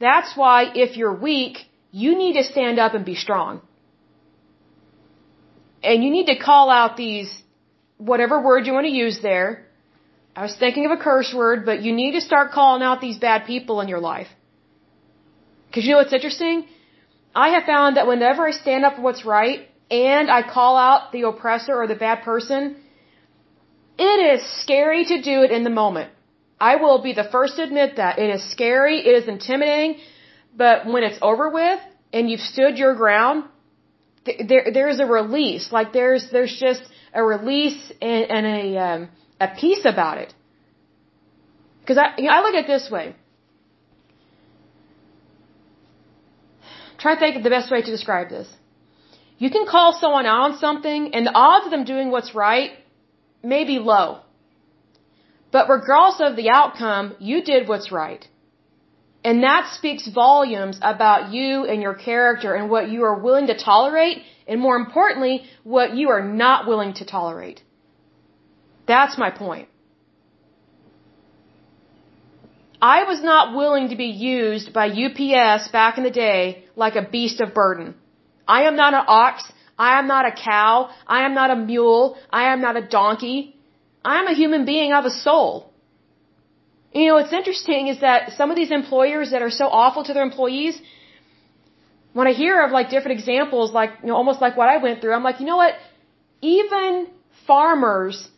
[0.00, 1.58] That's why if you're weak,
[1.92, 3.60] you need to stand up and be strong.
[5.82, 7.30] And you need to call out these,
[7.98, 9.66] whatever word you want to use there.
[10.34, 13.18] I was thinking of a curse word, but you need to start calling out these
[13.18, 14.28] bad people in your life.
[15.72, 16.66] Cause you know what's interesting?
[17.34, 21.12] I have found that whenever I stand up for what's right and I call out
[21.12, 22.76] the oppressor or the bad person,
[23.98, 26.10] it is scary to do it in the moment.
[26.60, 28.18] I will be the first to admit that.
[28.18, 29.98] It is scary, it is intimidating,
[30.54, 31.80] but when it's over with
[32.12, 33.44] and you've stood your ground,
[34.48, 35.72] there there's a release.
[35.72, 36.82] Like there's there's just
[37.14, 39.08] a release and, and a um,
[39.40, 40.34] a peace about it.
[41.80, 43.16] Because I you know, I look at it this way.
[46.98, 48.48] Try to think of the best way to describe this.
[49.38, 52.72] You can call someone on something, and the odds of them doing what's right
[53.42, 54.20] may be low.
[55.52, 58.26] But regardless of the outcome, you did what's right.
[59.22, 63.56] And that speaks volumes about you and your character and what you are willing to
[63.58, 67.62] tolerate, and more importantly, what you are not willing to tolerate.
[68.86, 69.68] That's my point.
[72.82, 77.02] I was not willing to be used by UPS back in the day like a
[77.02, 77.94] beast of burden.
[78.48, 79.52] I am not an ox.
[79.78, 80.90] I am not a cow.
[81.06, 82.16] I am not a mule.
[82.30, 83.59] I am not a donkey.
[84.04, 84.92] I am a human being.
[84.92, 85.70] I have a soul.
[86.92, 90.12] You know, what's interesting is that some of these employers that are so awful to
[90.12, 90.80] their employees,
[92.12, 95.00] when I hear of like different examples, like, you know, almost like what I went
[95.00, 95.74] through, I'm like, you know what?
[96.40, 97.06] Even
[97.46, 98.28] farmers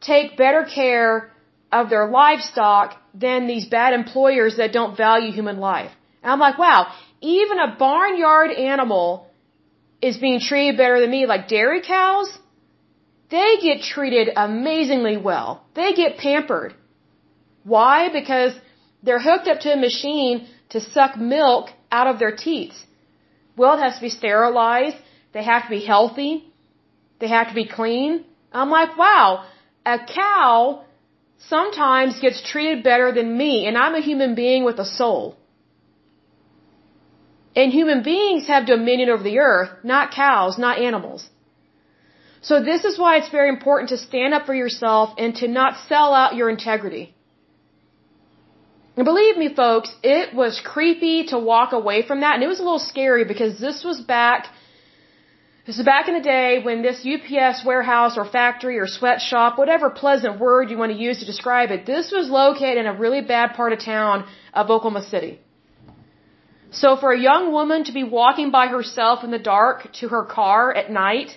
[0.00, 1.30] take better care
[1.70, 5.92] of their livestock than these bad employers that don't value human life.
[6.22, 9.30] And I'm like, wow, even a barnyard animal
[10.02, 11.26] is being treated better than me.
[11.26, 12.36] Like dairy cows,
[13.30, 15.64] they get treated amazingly well.
[15.74, 16.74] They get pampered.
[17.64, 18.08] Why?
[18.12, 18.52] Because
[19.02, 22.76] they're hooked up to a machine to suck milk out of their teats.
[23.56, 24.96] Well, it has to be sterilized.
[25.32, 26.44] They have to be healthy.
[27.18, 28.24] They have to be clean.
[28.52, 29.44] I'm like, wow,
[29.84, 30.84] a cow
[31.38, 35.36] sometimes gets treated better than me, and I'm a human being with a soul.
[37.54, 41.28] And human beings have dominion over the earth, not cows, not animals.
[42.48, 45.72] So this is why it's very important to stand up for yourself and to not
[45.88, 47.04] sell out your integrity.
[48.96, 52.60] And believe me, folks, it was creepy to walk away from that, and it was
[52.60, 54.46] a little scary because this was back
[55.66, 59.90] this is back in the day when this UPS warehouse or factory or sweatshop, whatever
[59.90, 63.20] pleasant word you want to use to describe it, this was located in a really
[63.20, 65.40] bad part of town of Oklahoma City.
[66.70, 70.22] So for a young woman to be walking by herself in the dark to her
[70.22, 71.30] car at night,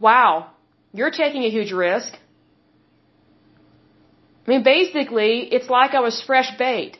[0.00, 0.50] wow,
[0.92, 2.12] you're taking a huge risk.
[4.46, 6.98] I mean, basically, it's like I was fresh bait.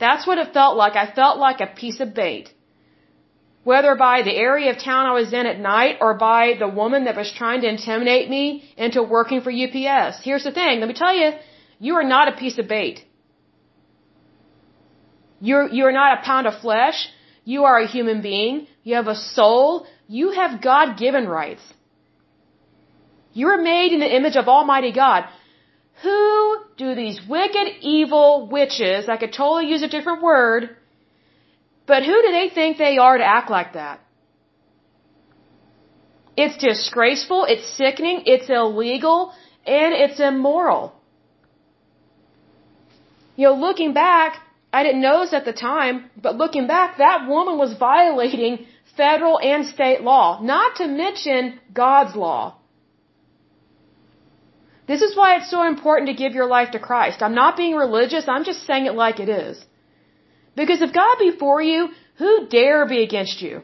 [0.00, 0.96] That's what it felt like.
[0.96, 2.52] I felt like a piece of bait
[3.70, 7.06] whether by the area of town I was in at night or by the woman
[7.06, 8.42] that was trying to intimidate me
[8.76, 10.20] into working for UPS.
[10.22, 11.30] Here's the thing, let me tell you,
[11.80, 13.04] you are not a piece of bait.
[15.40, 17.08] You're, you're not a pound of flesh.
[17.44, 18.68] You are a human being.
[18.84, 19.88] You have a soul.
[20.06, 21.64] You have God-given rights.
[23.40, 25.24] You are made in the image of Almighty God.
[26.02, 26.16] Who
[26.78, 30.62] do these wicked, evil witches, I could totally use a different word,
[31.90, 34.00] but who do they think they are to act like that?
[36.44, 39.32] It's disgraceful, it's sickening, it's illegal,
[39.66, 40.94] and it's immoral.
[43.36, 44.40] You know, looking back,
[44.72, 48.66] I didn't notice at the time, but looking back, that woman was violating
[48.96, 52.56] federal and state law, not to mention God's law.
[54.86, 57.22] This is why it's so important to give your life to Christ.
[57.22, 59.64] I'm not being religious, I'm just saying it like it is.
[60.54, 63.62] Because if God be for you, Who dare be against you?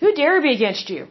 [0.00, 1.08] Who dare be against you?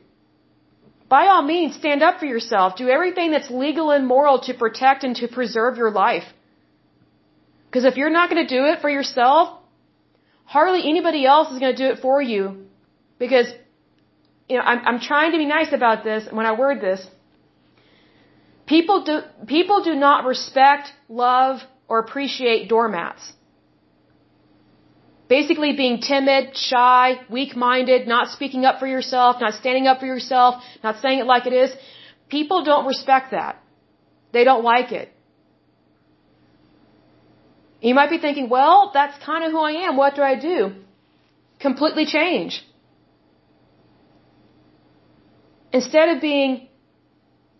[1.07, 2.75] By all means, stand up for yourself.
[2.75, 6.27] Do everything that's legal and moral to protect and to preserve your life.
[7.65, 9.57] Because if you're not going to do it for yourself,
[10.43, 12.65] hardly anybody else is going to do it for you.
[13.17, 13.47] Because,
[14.49, 17.05] you know, I'm, I'm trying to be nice about this when I word this.
[18.73, 23.33] People do, people do not respect, love, or appreciate doormats.
[25.27, 30.63] Basically being timid, shy, weak-minded, not speaking up for yourself, not standing up for yourself,
[30.83, 31.71] not saying it like it is.
[32.29, 33.59] People don't respect that.
[34.33, 35.11] They don't like it.
[37.81, 39.97] You might be thinking, well, that's kind of who I am.
[39.97, 40.75] What do I do?
[41.59, 42.63] Completely change.
[45.71, 46.68] Instead of being,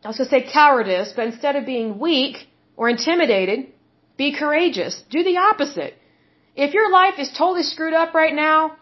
[0.03, 2.47] I was going to say cowardice, but instead of being weak
[2.77, 3.67] or intimidated,
[4.17, 5.03] be courageous.
[5.09, 5.93] Do the opposite.
[6.55, 8.77] If your life is totally screwed up right now,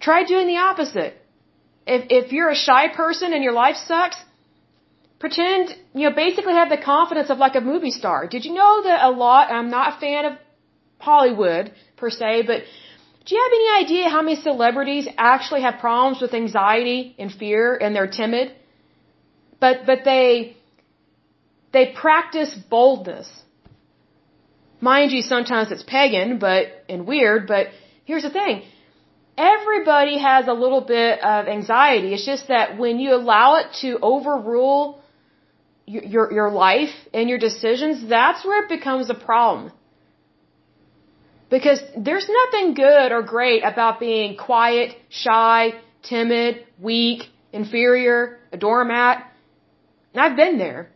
[0.00, 1.14] try doing the opposite.
[1.86, 4.16] If, if you're a shy person and your life sucks,
[5.20, 8.26] pretend, you know, basically have the confidence of like a movie star.
[8.26, 10.32] Did you know that a lot, I'm not a fan of
[10.98, 12.62] Hollywood per se, but
[13.24, 17.76] do you have any idea how many celebrities actually have problems with anxiety and fear
[17.76, 18.52] and they're timid?
[19.60, 20.56] But, but they,
[21.72, 23.28] they practice boldness.
[24.80, 27.68] Mind you, sometimes it's pagan, but, and weird, but
[28.04, 28.62] here's the thing.
[29.38, 32.14] Everybody has a little bit of anxiety.
[32.14, 35.02] It's just that when you allow it to overrule
[35.86, 39.72] your, your life and your decisions, that's where it becomes a problem.
[41.48, 49.30] Because there's nothing good or great about being quiet, shy, timid, weak, inferior, a doormat.
[50.18, 50.90] I've been there.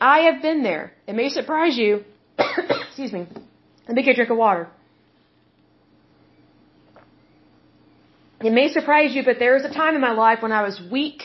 [0.00, 0.92] I have been there.
[1.06, 2.04] It may surprise you.
[2.38, 3.26] Excuse me.
[3.86, 4.68] Let me get a drink of water.
[8.40, 10.80] It may surprise you, but there was a time in my life when I was
[10.92, 11.22] weak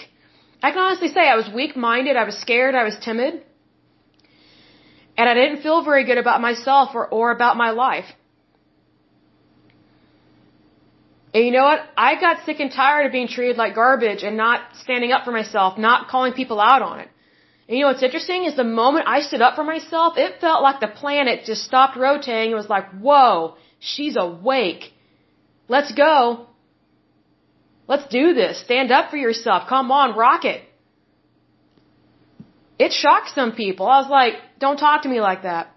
[0.64, 3.43] I can honestly say I was weak minded, I was scared, I was timid.
[5.18, 8.06] And I didn't feel very good about myself or, or about my life.
[11.34, 11.81] And you know what?
[11.97, 15.31] I got sick and tired of being treated like garbage and not standing up for
[15.31, 17.09] myself, not calling people out on it.
[17.67, 20.61] And you know what's interesting is the moment I stood up for myself, it felt
[20.61, 22.51] like the planet just stopped rotating.
[22.51, 24.91] It was like, whoa, she's awake.
[25.67, 26.47] Let's go.
[27.88, 28.59] Let's do this.
[28.59, 29.67] Stand up for yourself.
[29.67, 30.61] Come on, rock it.
[32.77, 33.88] It shocked some people.
[33.88, 35.73] I was like, don't talk to me like that.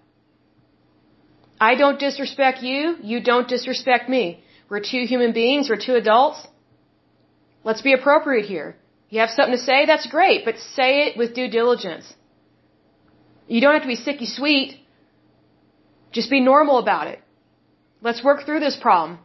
[1.60, 2.96] I don't disrespect you.
[3.02, 4.42] You don't disrespect me.
[4.68, 5.68] We're two human beings.
[5.70, 6.46] We're two adults.
[7.64, 8.76] Let's be appropriate here.
[9.10, 9.86] You have something to say?
[9.86, 12.06] That's great, but say it with due diligence.
[13.46, 14.80] You don't have to be sicky sweet.
[16.12, 17.20] Just be normal about it.
[18.02, 19.18] Let's work through this problem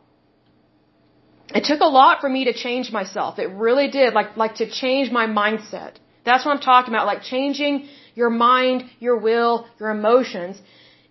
[1.54, 3.40] it took a lot for me to change myself.
[3.40, 5.94] It really did, like, like to change my mindset.
[6.26, 10.62] That's what I'm talking about, like changing your mind, your will, your emotions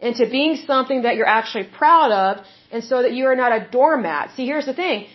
[0.00, 3.68] into being something that you're actually proud of and so that you are not a
[3.70, 4.30] doormat.
[4.36, 5.06] See, here's the thing.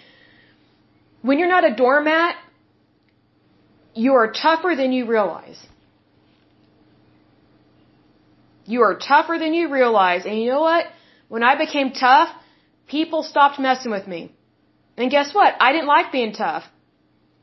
[1.21, 2.35] When you're not a doormat,
[3.95, 5.59] you are tougher than you realize.
[8.65, 10.25] You are tougher than you realize.
[10.25, 10.85] And you know what?
[11.27, 12.29] When I became tough,
[12.87, 14.31] people stopped messing with me.
[14.97, 15.53] And guess what?
[15.59, 16.63] I didn't like being tough.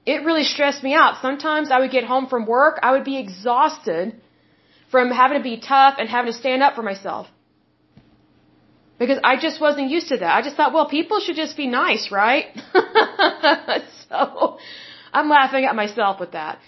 [0.05, 1.23] It really stressed me out.
[1.23, 4.21] Sometimes I would get home from work, I would be exhausted
[4.93, 7.27] from having to be tough and having to stand up for myself.
[9.03, 10.33] Because I just wasn't used to that.
[10.39, 12.47] I just thought, well, people should just be nice, right?
[14.09, 14.59] so
[15.13, 16.61] I'm laughing at myself with that.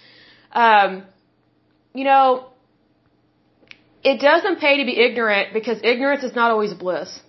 [0.65, 1.05] Um,
[1.95, 2.49] you know,
[4.03, 7.21] it doesn't pay to be ignorant because ignorance is not always bliss.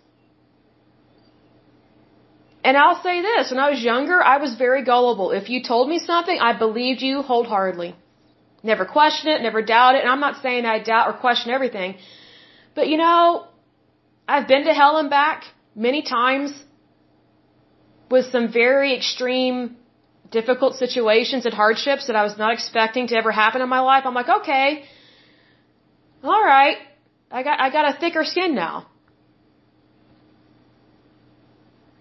[2.64, 5.30] And I'll say this, when I was younger, I was very gullible.
[5.32, 7.96] If you told me something, I believed you wholeheartedly.
[8.72, 11.92] Never question it, never doubt it, and I'm not saying I doubt or question everything.
[12.78, 13.20] But you know,
[14.28, 15.44] I've been to hell and back
[15.88, 16.52] many times
[18.10, 19.76] with some very extreme,
[20.32, 24.04] difficult situations and hardships that I was not expecting to ever happen in my life.
[24.08, 24.68] I'm like, okay,
[26.24, 26.78] alright,
[27.30, 28.88] I got, I got a thicker skin now.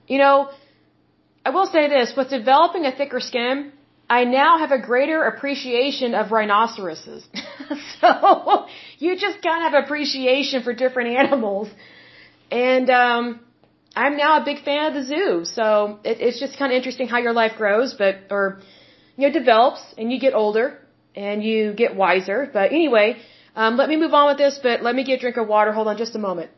[0.06, 0.36] You know,
[1.44, 3.72] I will say this, with developing a thicker skin,
[4.08, 7.26] I now have a greater appreciation of rhinoceroses.
[8.00, 8.66] so
[8.98, 11.68] you just kind of have appreciation for different animals.
[12.50, 13.40] And um
[13.96, 15.44] I'm now a big fan of the zoo.
[15.44, 18.60] So it, it's just kind of interesting how your life grows, but or
[19.16, 20.78] you know develops and you get older
[21.14, 22.50] and you get wiser.
[22.52, 23.16] But anyway,
[23.54, 24.58] um, let me move on with this.
[24.62, 25.72] But let me get a drink of water.
[25.72, 26.50] Hold on just a moment.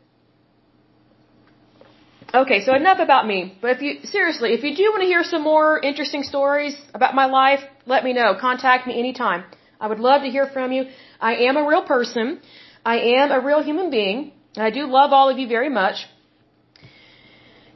[2.33, 3.57] Okay, so enough about me.
[3.61, 7.15] But if you, seriously, if you do want to hear some more interesting stories about
[7.15, 8.35] my life, let me know.
[8.39, 9.45] Contact me anytime.
[9.79, 10.85] I would love to hear from you.
[11.21, 12.41] I am a real person.
[12.85, 14.33] I am a real human being.
[14.55, 16.05] And I do love all of you very much.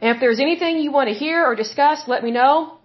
[0.02, 2.78] And if there's anything you want to hear or discuss, let me know.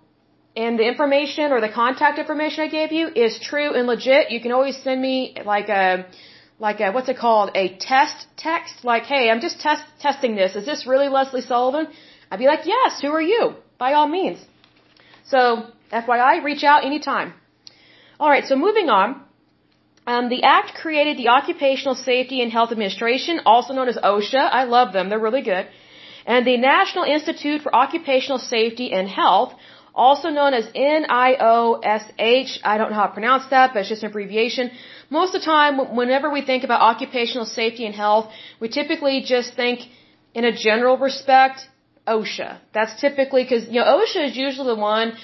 [0.54, 4.30] And the information or the contact information I gave you is true and legit.
[4.30, 6.06] You can always send me like a,
[6.58, 7.50] like a, what's it called?
[7.54, 8.84] A test text.
[8.84, 10.56] Like, hey, I'm just test, testing this.
[10.56, 11.88] Is this really Lesley Sullivan?
[12.30, 13.54] I'd be like, yes, who are you?
[13.78, 14.38] By all means.
[15.24, 17.34] So, FYI, reach out anytime.
[18.18, 19.22] Alright, so moving on.
[20.06, 24.48] Um, the Act created the Occupational Safety and Health Administration, also known as OSHA.
[24.60, 25.08] I love them.
[25.08, 25.66] They're really good.
[26.24, 29.54] And the National Institute for Occupational Safety and Health,
[29.96, 32.50] also known as NIOSH.
[32.72, 34.70] I don't know how to pronounce that, but it's just an abbreviation.
[35.08, 38.30] Most of the time, whenever we think about occupational safety and health,
[38.60, 39.80] we typically just think
[40.34, 41.66] in a general respect,
[42.06, 42.58] OSHA.
[42.74, 45.14] That's typically because, you know, OSHA is usually the one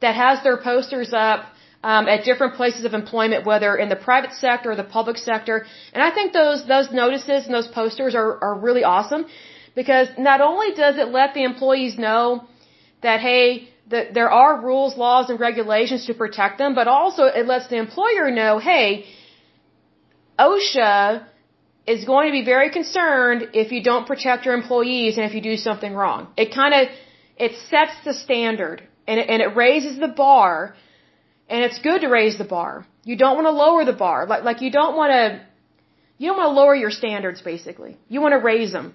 [0.00, 1.46] that has their posters up
[1.82, 5.66] um, at different places of employment, whether in the private sector or the public sector.
[5.92, 9.26] And I think those those notices and those posters are are really awesome
[9.74, 12.44] because not only does it let the employees know
[13.02, 17.46] that hey, that there are rules, laws, and regulations to protect them, but also it
[17.46, 19.06] lets the employer know, hey,
[20.38, 21.24] OSHA
[21.86, 25.40] is going to be very concerned if you don't protect your employees and if you
[25.40, 26.28] do something wrong.
[26.36, 26.88] It kind of
[27.36, 30.74] it sets the standard and it, and it raises the bar
[31.48, 32.86] and it's good to raise the bar.
[33.04, 34.26] You don't want to lower the bar.
[34.26, 35.46] Like like you don't want to
[36.18, 37.96] you don't want to lower your standards basically.
[38.08, 38.94] You want to raise them.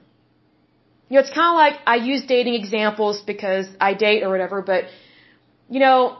[1.12, 4.62] You know, it's kind of like I use dating examples because I date or whatever,
[4.62, 4.86] but
[5.68, 6.20] you know,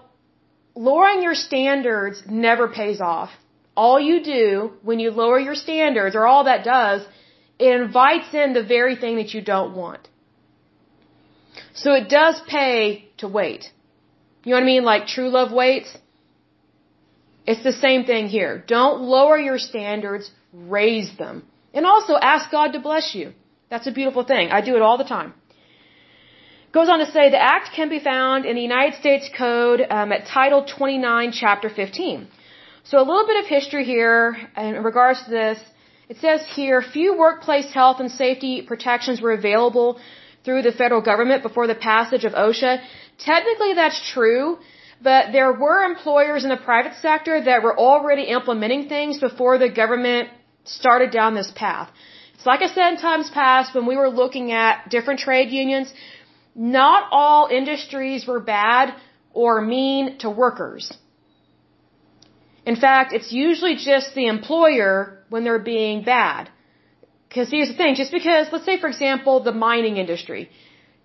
[0.76, 3.30] lowering your standards never pays off.
[3.74, 7.00] All you do when you lower your standards, or all that does,
[7.58, 10.10] it invites in the very thing that you don't want.
[11.74, 13.72] So it does pay to wait.
[14.44, 14.84] You know what I mean?
[14.84, 15.98] Like true love waits.
[17.48, 18.62] It's the same thing here.
[18.68, 21.46] Don't lower your standards, raise them.
[21.74, 23.32] And also ask God to bless you.
[23.72, 24.52] That's a beautiful thing.
[24.58, 25.34] I do it all the time.
[26.78, 30.12] Goes on to say the act can be found in the United States Code um,
[30.16, 32.28] at Title 29, Chapter 15.
[32.84, 35.58] So a little bit of history here in regards to this.
[36.10, 39.90] It says here, few workplace health and safety protections were available
[40.44, 42.74] through the federal government before the passage of OSHA.
[43.32, 44.58] Technically that's true,
[45.02, 49.70] but there were employers in the private sector that were already implementing things before the
[49.70, 50.28] government
[50.66, 51.90] started down this path.
[52.42, 55.94] It's like I said in times past when we were looking at different trade unions,
[56.56, 58.96] not all industries were bad
[59.32, 60.92] or mean to workers.
[62.66, 66.50] In fact, it's usually just the employer when they're being bad.
[67.30, 70.50] Because here's the thing, just because, let's say for example, the mining industry.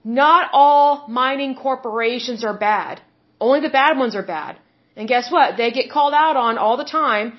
[0.05, 3.03] Not all mining corporations are bad.
[3.39, 4.57] Only the bad ones are bad.
[4.97, 5.59] And guess what?
[5.59, 7.39] They get called out on all the time,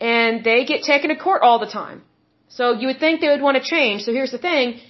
[0.00, 2.02] and they get taken to court all the time.
[2.58, 4.02] So you would think they would want to change.
[4.02, 4.80] So here's the thing.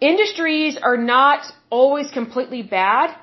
[0.00, 1.40] Industries are not
[1.70, 3.14] always completely bad.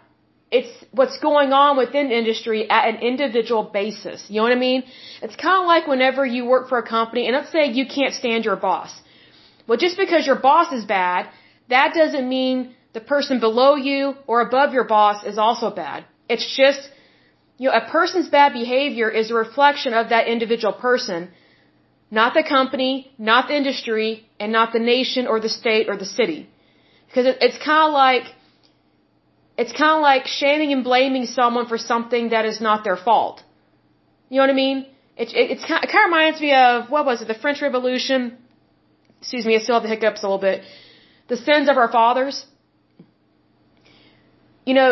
[0.51, 4.25] It's what's going on within industry at an individual basis.
[4.29, 4.83] You know what I mean?
[5.23, 8.13] It's kind of like whenever you work for a company and let's say you can't
[8.13, 8.91] stand your boss.
[9.67, 11.29] Well, just because your boss is bad,
[11.69, 16.05] that doesn't mean the person below you or above your boss is also bad.
[16.29, 16.81] It's just,
[17.57, 21.29] you know, a person's bad behavior is a reflection of that individual person,
[22.19, 24.09] not the company, not the industry,
[24.39, 26.41] and not the nation or the state or the city.
[27.07, 28.25] Because it, it's kind of like,
[29.61, 33.37] it's kind of like shaming and blaming someone for something that is not their fault.
[34.29, 34.77] You know what I mean?
[35.23, 38.37] It, it, it's, it kind of reminds me of, what was it, the French Revolution?
[39.21, 40.61] Excuse me, I still have the hiccups a little bit.
[41.29, 42.45] The sins of our fathers.
[44.67, 44.91] You know,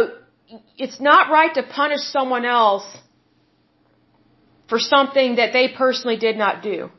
[0.85, 2.87] it's not right to punish someone else
[4.69, 6.89] for something that they personally did not do.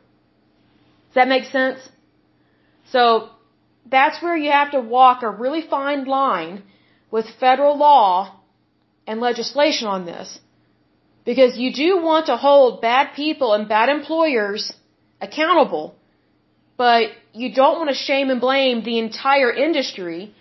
[1.13, 1.79] Does that make sense?
[2.91, 3.29] So,
[3.85, 6.63] that's where you have to walk a really fine line
[7.11, 8.41] with federal law
[9.07, 10.41] and legislation on this.
[11.25, 14.73] Because you do want to hold bad people and bad employers
[15.21, 15.95] accountable,
[16.77, 20.35] but you don't want to shame and blame the entire industry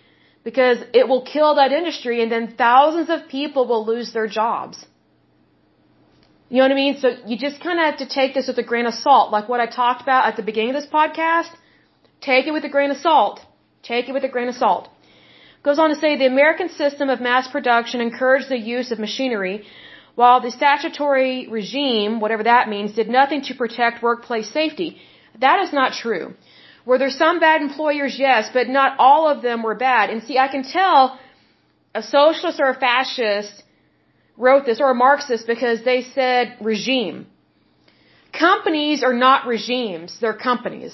[0.43, 4.85] because it will kill that industry and then thousands of people will lose their jobs.
[6.51, 6.95] You know what I mean?
[7.01, 9.47] So you just kind of have to take this with a grain of salt, like
[9.51, 11.51] what I talked about at the beginning of this podcast.
[12.29, 13.39] Take it with a grain of salt.
[13.91, 14.89] Take it with a grain of salt.
[15.63, 19.63] Goes on to say the American system of mass production encouraged the use of machinery,
[20.15, 24.89] while the statutory regime, whatever that means, did nothing to protect workplace safety.
[25.39, 26.33] That is not true.
[26.85, 28.19] Were there some bad employers?
[28.19, 30.09] Yes, but not all of them were bad.
[30.09, 31.17] And see, I can tell
[31.95, 33.63] a socialist or a fascist
[34.37, 37.27] wrote this, or a Marxist, because they said regime.
[38.31, 40.93] Companies are not regimes, they're companies.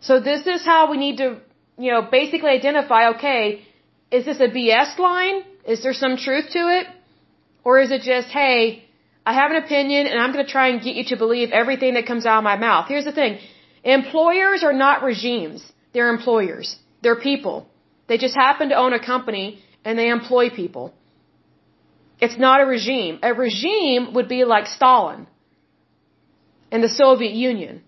[0.00, 1.40] So this is how we need to,
[1.78, 3.62] you know, basically identify, okay,
[4.10, 5.42] is this a BS line?
[5.66, 6.86] Is there some truth to it?
[7.64, 8.84] Or is it just, hey,
[9.26, 11.94] I have an opinion and I'm going to try and get you to believe everything
[11.94, 12.86] that comes out of my mouth.
[12.88, 13.38] Here's the thing.
[13.82, 15.64] Employers are not regimes.
[15.94, 16.76] They're employers.
[17.02, 17.66] They're people.
[18.08, 20.92] They just happen to own a company and they employ people.
[22.20, 23.18] It's not a regime.
[23.22, 25.26] A regime would be like Stalin
[26.70, 27.82] in the Soviet Union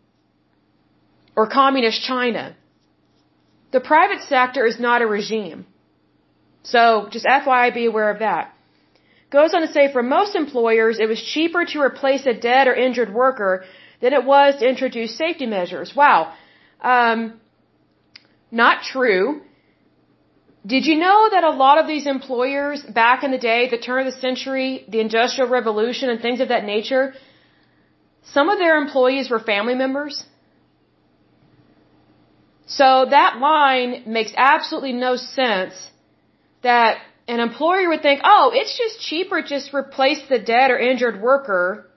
[1.37, 2.57] or communist China.
[3.73, 5.67] The private sector is not a regime.
[6.63, 8.53] So just FYI, be aware of that.
[9.31, 12.75] Goes on to say for most employers, it was cheaper to replace a dead or
[12.75, 13.65] injured worker
[14.01, 15.95] than it was to introduce safety measures.
[15.95, 16.33] Wow.
[16.81, 17.41] Um,
[18.51, 19.43] not true.
[20.75, 24.01] Did you know that a lot of these employers back in the day, the turn
[24.05, 27.15] of the century, the Industrial Revolution, and things of that nature,
[28.35, 30.25] some of their employees were family members?
[32.67, 35.75] So that line makes absolutely no sense
[36.63, 36.99] that
[37.29, 41.89] an employer would think, oh, it's just cheaper just replace the dead or injured worker.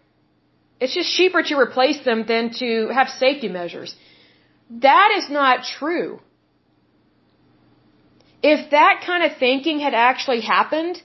[0.80, 3.96] It's just cheaper to replace them than to have safety measures.
[4.70, 6.20] That is not true.
[8.42, 11.02] If that kind of thinking had actually happened,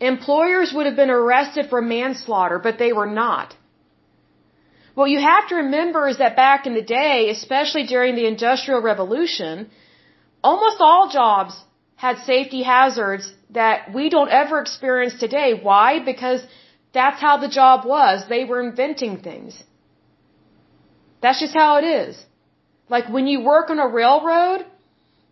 [0.00, 3.54] employers would have been arrested for manslaughter, but they were not.
[4.94, 8.80] What you have to remember is that back in the day, especially during the Industrial
[8.80, 9.70] Revolution,
[10.42, 11.54] almost all jobs
[11.96, 15.58] had safety hazards that we don't ever experience today.
[15.68, 15.98] Why?
[15.98, 16.40] Because
[16.92, 18.26] that's how the job was.
[18.28, 19.62] They were inventing things.
[21.22, 22.24] That's just how it is.
[22.88, 24.64] Like when you work on a railroad,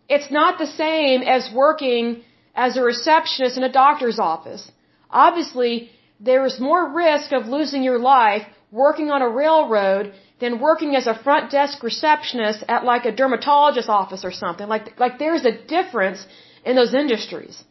[0.07, 2.23] it's not the same as working
[2.55, 4.71] as a receptionist in a doctor's office.
[5.09, 5.89] Obviously,
[6.19, 11.07] there is more risk of losing your life working on a railroad than working as
[11.07, 14.67] a front desk receptionist at like a dermatologist office or something.
[14.67, 16.25] Like, like there's a difference
[16.65, 17.63] in those industries.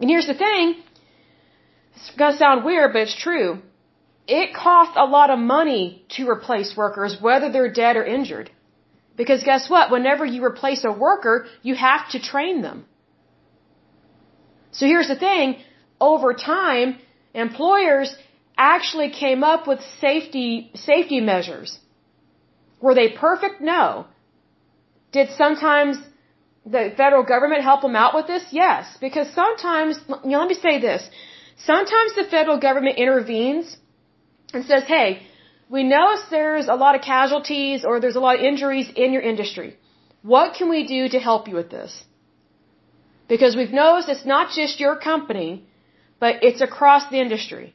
[0.00, 0.76] And here's the thing.
[1.96, 3.60] It's gonna sound weird, but it's true.
[4.26, 8.50] It costs a lot of money to replace workers, whether they're dead or injured.
[9.16, 9.90] Because guess what?
[9.90, 12.86] Whenever you replace a worker, you have to train them.
[14.72, 15.56] So here's the thing.
[16.00, 16.98] Over time,
[17.34, 18.14] employers
[18.56, 21.78] actually came up with safety, safety measures.
[22.80, 23.60] Were they perfect?
[23.60, 24.06] No.
[25.12, 25.98] Did sometimes
[26.64, 28.44] the federal government help them out with this?
[28.52, 31.02] Yes, because sometimes, let me say this.
[31.56, 33.76] Sometimes the federal government intervenes
[34.54, 35.22] and says, hey,
[35.74, 39.22] we notice there's a lot of casualties or there's a lot of injuries in your
[39.32, 39.76] industry.
[40.22, 41.92] What can we do to help you with this?
[43.28, 45.64] Because we've noticed it's not just your company,
[46.18, 47.72] but it's across the industry.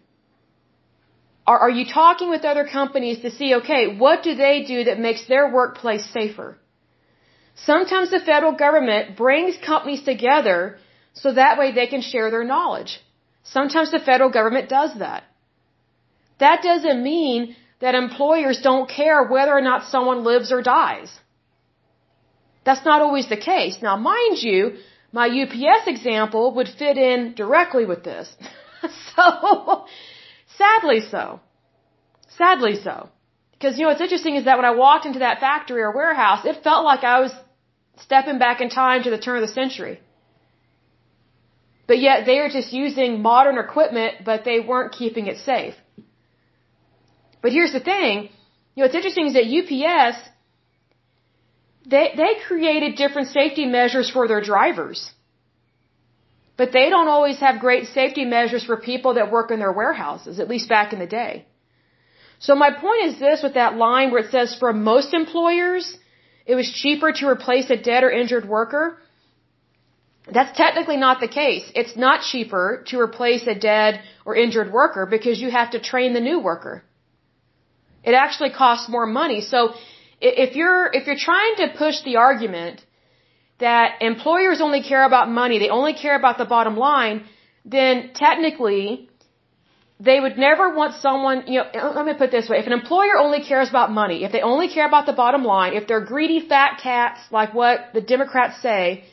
[1.48, 5.00] Are, are you talking with other companies to see, okay, what do they do that
[5.00, 6.58] makes their workplace safer?
[7.56, 10.78] Sometimes the federal government brings companies together
[11.14, 13.00] so that way they can share their knowledge.
[13.44, 15.24] Sometimes the federal government does that.
[16.40, 21.10] That doesn't mean that employers don't care whether or not someone lives or dies.
[22.66, 23.78] That's not always the case.
[23.82, 24.78] Now, mind you,
[25.12, 28.28] my UPS example would fit in directly with this.
[29.16, 29.86] so,
[30.58, 31.40] sadly so.
[32.38, 33.10] Sadly so.
[33.54, 36.46] Because, you know, what's interesting is that when I walked into that factory or warehouse,
[36.46, 37.34] it felt like I was
[37.98, 40.00] stepping back in time to the turn of the century.
[41.88, 45.76] But yet they are just using modern equipment, but they weren't keeping it safe.
[47.46, 48.14] But here's the thing,
[48.74, 50.16] you know, what's interesting is that UPS,
[51.94, 55.00] they, they created different safety measures for their drivers.
[56.58, 60.40] But they don't always have great safety measures for people that work in their warehouses,
[60.40, 61.46] at least back in the day.
[62.40, 65.86] So my point is this with that line where it says for most employers,
[66.48, 68.98] it was cheaper to replace a dead or injured worker.
[70.40, 71.72] That's technically not the case.
[71.76, 76.14] It's not cheaper to replace a dead or injured worker because you have to train
[76.14, 76.84] the new worker.
[78.10, 79.42] It actually costs more money.
[79.42, 79.74] So
[80.22, 82.86] if you're, if you're trying to push the argument
[83.60, 87.24] that employers only care about money, they only care about the bottom line,
[87.64, 89.10] then technically
[90.00, 92.58] they would never want someone, you know, let me put this way.
[92.60, 95.74] If an employer only cares about money, if they only care about the bottom line,
[95.74, 99.06] if they're greedy fat cats like what the Democrats say,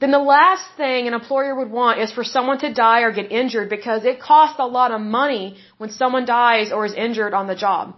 [0.00, 3.30] then the last thing an employer would want is for someone to die or get
[3.40, 7.46] injured because it costs a lot of money when someone dies or is injured on
[7.52, 7.96] the job.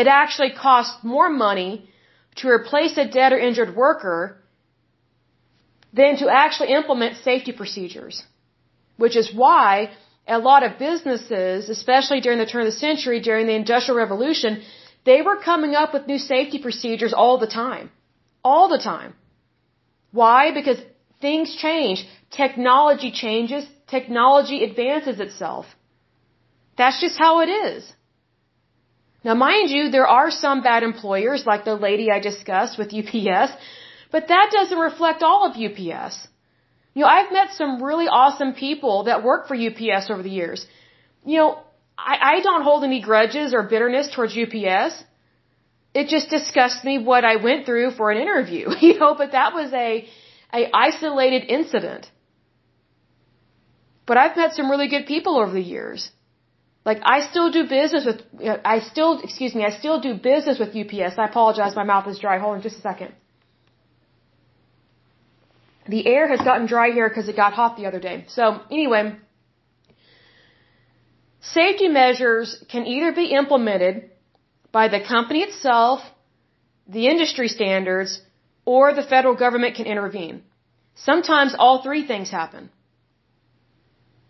[0.00, 1.70] it actually costs more money
[2.40, 4.18] to replace a dead or injured worker
[6.00, 8.22] than to actually implement safety procedures.
[9.04, 9.90] Which is why
[10.38, 14.62] a lot of businesses, especially during the turn of the century, during the Industrial Revolution,
[15.04, 17.90] they were coming up with new safety procedures all the time.
[18.44, 19.14] All the time.
[20.12, 20.52] Why?
[20.52, 20.78] Because
[21.20, 22.06] things change.
[22.30, 23.64] Technology changes.
[23.86, 25.66] Technology advances itself.
[26.76, 27.92] That's just how it is.
[29.24, 33.52] Now mind you, there are some bad employers like the lady I discussed with UPS,
[34.10, 36.14] but that doesn't reflect all of UPS.
[36.94, 40.66] You know, I've met some really awesome people that work for UPS over the years.
[41.24, 41.58] You know,
[41.98, 45.04] I, I don't hold any grudges or bitterness towards UPS.
[45.92, 49.54] It just disgusts me what I went through for an interview, you know, but that
[49.54, 50.08] was a,
[50.52, 52.10] a isolated incident.
[54.06, 56.10] But I've met some really good people over the years.
[56.84, 58.20] Like I still do business with,
[58.64, 61.18] I still, excuse me, I still do business with UPS.
[61.18, 62.38] I apologize, my mouth is dry.
[62.38, 63.12] Hold on just a second.
[65.88, 68.24] The air has gotten dry here because it got hot the other day.
[68.28, 69.16] So anyway,
[71.40, 74.10] safety measures can either be implemented
[74.72, 76.00] by the company itself,
[76.88, 78.20] the industry standards,
[78.64, 80.42] or the federal government can intervene.
[80.94, 82.70] Sometimes all three things happen.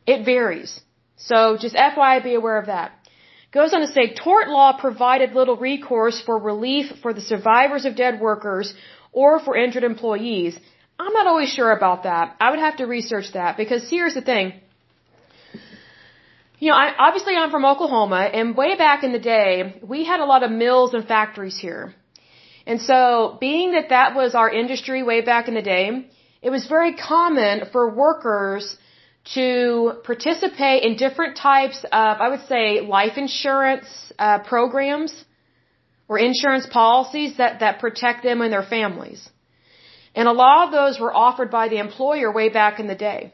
[0.07, 0.80] It varies.
[1.16, 2.93] So just FYI, be aware of that.
[3.53, 7.97] Goes on to say, tort law provided little recourse for relief for the survivors of
[7.97, 8.72] dead workers
[9.12, 10.59] or for injured employees.
[10.99, 12.36] I'm not always sure about that.
[12.41, 14.53] I would have to research that because here's the thing.
[16.61, 20.20] You know, I, obviously I'm from Oklahoma and way back in the day, we had
[20.20, 21.94] a lot of mills and factories here.
[22.66, 25.86] And so being that that was our industry way back in the day,
[26.42, 28.76] it was very common for workers
[29.36, 35.12] to participate in different types of, I would say, life insurance uh, programs
[36.08, 39.26] or insurance policies that, that protect them and their families.
[40.14, 43.32] And a lot of those were offered by the employer way back in the day.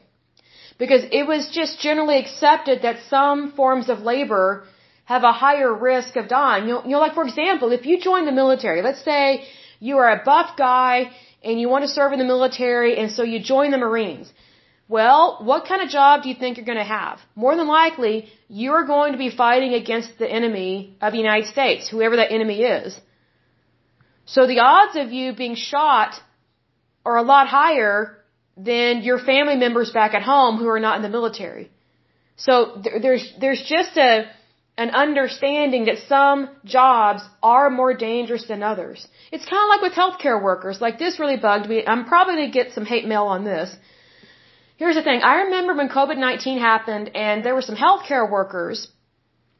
[0.77, 4.65] Because it was just generally accepted that some forms of labor
[5.05, 6.67] have a higher risk of dying.
[6.67, 9.45] You know, like for example, if you join the military, let's say
[9.79, 11.11] you are a buff guy
[11.43, 14.31] and you want to serve in the military and so you join the Marines.
[14.89, 17.19] Well, what kind of job do you think you're going to have?
[17.35, 21.89] More than likely, you're going to be fighting against the enemy of the United States,
[21.89, 22.99] whoever that enemy is.
[24.25, 26.21] So the odds of you being shot
[27.05, 28.17] are a lot higher
[28.57, 31.69] than your family members back at home who are not in the military.
[32.37, 34.25] So there's there's just a
[34.77, 39.07] an understanding that some jobs are more dangerous than others.
[39.31, 40.79] It's kind of like with healthcare workers.
[40.79, 41.83] Like this really bugged me.
[41.85, 43.75] I'm probably going to get some hate mail on this.
[44.77, 45.21] Here's the thing.
[45.23, 48.87] I remember when COVID-19 happened and there were some healthcare workers.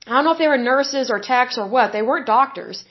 [0.06, 1.94] I don't know if they were nurses or techs or what.
[1.94, 2.86] They weren't doctors,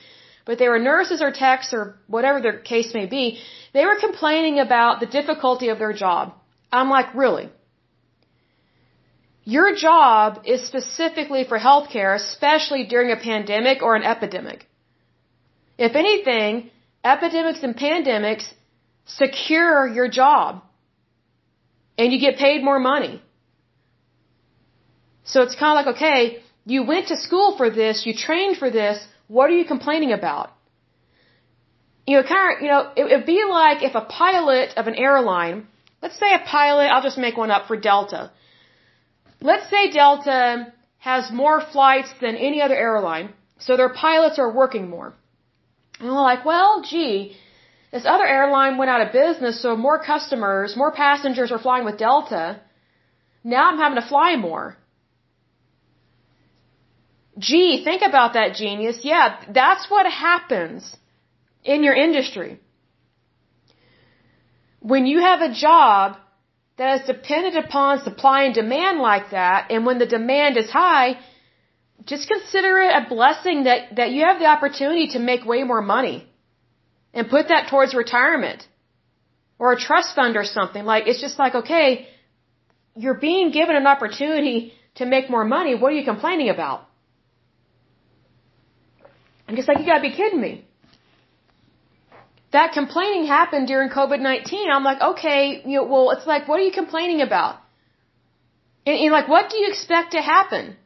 [0.46, 3.38] but they were nurses or techs or whatever their case may be.
[3.74, 6.32] They were complaining about the difficulty of their job.
[6.72, 7.50] I'm like, really?
[9.44, 14.66] Your job is specifically for healthcare, especially during a pandemic or an epidemic.
[15.78, 16.70] If anything,
[17.04, 18.46] epidemics and pandemics
[19.04, 20.62] secure your job
[21.98, 23.22] and you get paid more money.
[25.24, 28.70] So it's kind of like, okay, you went to school for this, you trained for
[28.70, 30.56] this, what are you complaining about?
[32.06, 34.94] you know, kind of, you know, it would be like if a pilot of an
[34.94, 35.66] airline,
[36.02, 38.30] let's say a pilot, I'll just make one up for Delta.
[39.40, 44.88] Let's say Delta has more flights than any other airline, so their pilots are working
[44.88, 45.14] more.
[45.98, 47.36] And we're like, well, gee,
[47.92, 51.98] this other airline went out of business, so more customers, more passengers are flying with
[51.98, 52.60] Delta.
[53.42, 54.76] Now I'm having to fly more.
[57.38, 59.00] Gee, think about that, genius.
[59.02, 60.96] Yeah, that's what happens
[61.64, 62.60] in your industry.
[64.80, 66.16] When you have a job
[66.78, 71.18] that is dependent upon supply and demand like that, and when the demand is high,
[72.04, 75.82] just consider it a blessing that, that you have the opportunity to make way more
[75.82, 76.26] money
[77.12, 78.66] and put that towards retirement
[79.58, 80.84] or a trust fund or something.
[80.84, 82.06] Like, it's just like, okay,
[82.94, 85.74] you're being given an opportunity to make more money.
[85.74, 86.86] What are you complaining about?
[89.48, 90.66] I'm just like, you gotta be kidding me
[92.56, 94.70] that complaining happened during COVID-19.
[94.74, 97.56] I'm like, okay, you know, well, it's like, what are you complaining about?
[98.86, 100.76] And, and like, what do you expect to happen?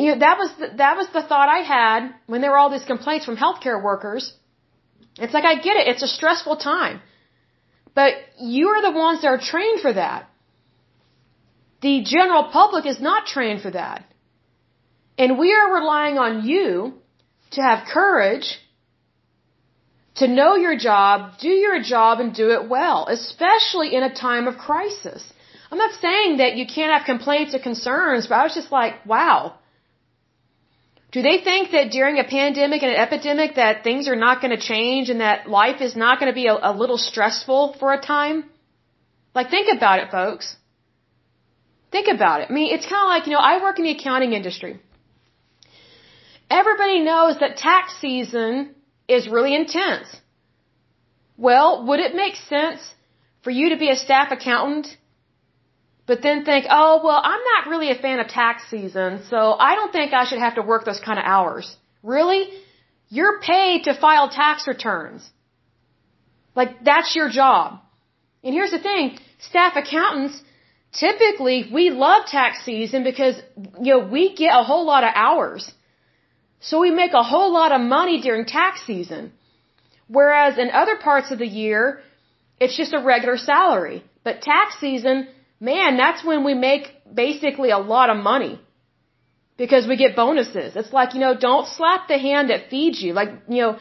[0.00, 2.70] You know, that was the, that was the thought I had when there were all
[2.76, 4.32] these complaints from healthcare workers.
[5.24, 7.00] It's like I get it; it's a stressful time,
[7.94, 10.30] but you are the ones that are trained for that.
[11.82, 14.06] The general public is not trained for that.
[15.18, 16.94] And we are relying on you
[17.52, 18.58] to have courage
[20.16, 24.46] to know your job, do your job, and do it well, especially in a time
[24.46, 25.22] of crisis.
[25.70, 29.06] I'm not saying that you can't have complaints or concerns, but I was just like,
[29.06, 29.54] wow.
[31.12, 34.54] Do they think that during a pandemic and an epidemic that things are not going
[34.56, 37.92] to change and that life is not going to be a, a little stressful for
[37.92, 38.44] a time?
[39.34, 40.56] Like, think about it, folks.
[41.90, 42.46] Think about it.
[42.50, 44.80] I mean, it's kind of like, you know, I work in the accounting industry.
[46.60, 48.74] Everybody knows that tax season
[49.08, 50.08] is really intense.
[51.48, 52.80] Well, would it make sense
[53.42, 54.86] for you to be a staff accountant,
[56.06, 59.38] but then think, oh, well, I'm not really a fan of tax season, so
[59.68, 61.66] I don't think I should have to work those kind of hours.
[62.02, 62.42] Really?
[63.08, 65.22] You're paid to file tax returns.
[66.54, 67.80] Like, that's your job.
[68.44, 69.18] And here's the thing,
[69.50, 70.36] staff accountants,
[70.92, 73.36] typically, we love tax season because,
[73.80, 75.72] you know, we get a whole lot of hours.
[76.62, 79.32] So we make a whole lot of money during tax season.
[80.06, 82.00] Whereas in other parts of the year,
[82.60, 84.04] it's just a regular salary.
[84.22, 85.26] But tax season,
[85.60, 88.60] man, that's when we make basically a lot of money.
[89.56, 90.76] Because we get bonuses.
[90.76, 93.12] It's like, you know, don't slap the hand that feeds you.
[93.12, 93.78] Like, you know,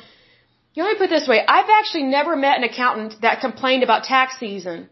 [0.73, 1.39] you let me put this way.
[1.47, 4.89] I've actually never met an accountant that complained about tax season.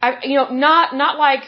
[0.00, 1.42] I, you know, not, not like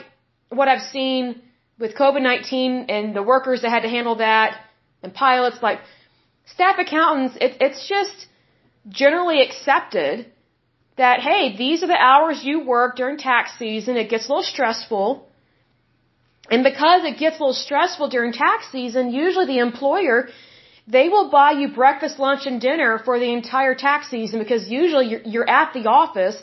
[0.49, 1.43] what I've seen
[1.79, 4.59] with COVID-19 and the workers that had to handle that
[5.03, 5.81] and pilots, like
[6.47, 8.27] staff accountants, it, it's just
[8.89, 10.27] generally accepted
[10.97, 13.97] that, hey, these are the hours you work during tax season.
[13.97, 15.27] It gets a little stressful.
[16.51, 20.29] And because it gets a little stressful during tax season, usually the employer,
[20.87, 25.07] they will buy you breakfast, lunch, and dinner for the entire tax season because usually
[25.11, 26.39] you're, you're at the office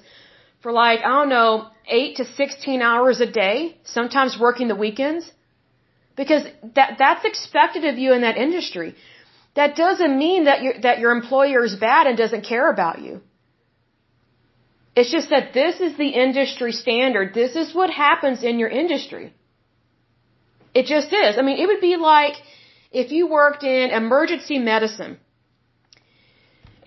[0.62, 5.30] for like, I don't know, 8 to 16 hours a day, sometimes working the weekends.
[6.18, 6.44] Because
[6.76, 8.96] that, that's expected of you in that industry.
[9.56, 13.22] That doesn't mean that your, that your employer is bad and doesn't care about you.
[14.96, 17.34] It's just that this is the industry standard.
[17.34, 19.34] This is what happens in your industry.
[20.74, 21.38] It just is.
[21.38, 22.36] I mean, it would be like
[22.92, 25.18] if you worked in emergency medicine.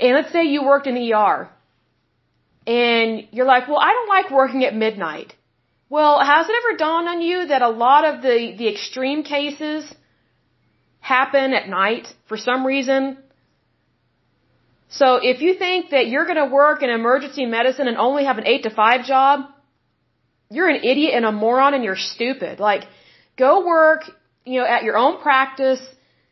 [0.00, 1.48] And let's say you worked in ER.
[2.66, 5.34] And you're like, well, I don't like working at midnight.
[5.90, 9.82] Well, has it ever dawned on you that a lot of the, the extreme cases
[11.00, 13.18] happen at night for some reason?
[14.88, 18.38] So if you think that you're going to work in emergency medicine and only have
[18.38, 19.40] an 8 to 5 job,
[20.48, 22.60] you're an idiot and a moron and you're stupid.
[22.60, 22.84] Like,
[23.36, 24.02] go work,
[24.44, 25.82] you know, at your own practice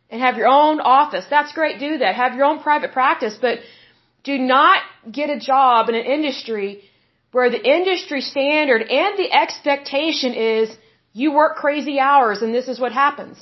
[0.08, 1.24] and have your own office.
[1.28, 2.14] That's great, do that.
[2.14, 3.58] Have your own private practice, but
[4.22, 4.80] do not
[5.10, 6.87] get a job in an industry
[7.32, 10.76] where the industry standard and the expectation is
[11.12, 13.38] you work crazy hours and this is what happens.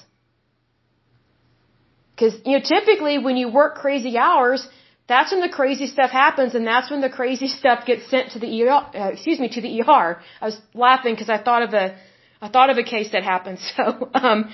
[2.19, 4.67] Cause, you know, typically when you work crazy hours,
[5.07, 8.39] that's when the crazy stuff happens and that's when the crazy stuff gets sent to
[8.39, 10.21] the ER, uh, excuse me, to the ER.
[10.41, 11.97] I was laughing because I thought of a,
[12.41, 13.59] I thought of a case that happened.
[13.77, 14.51] So, um,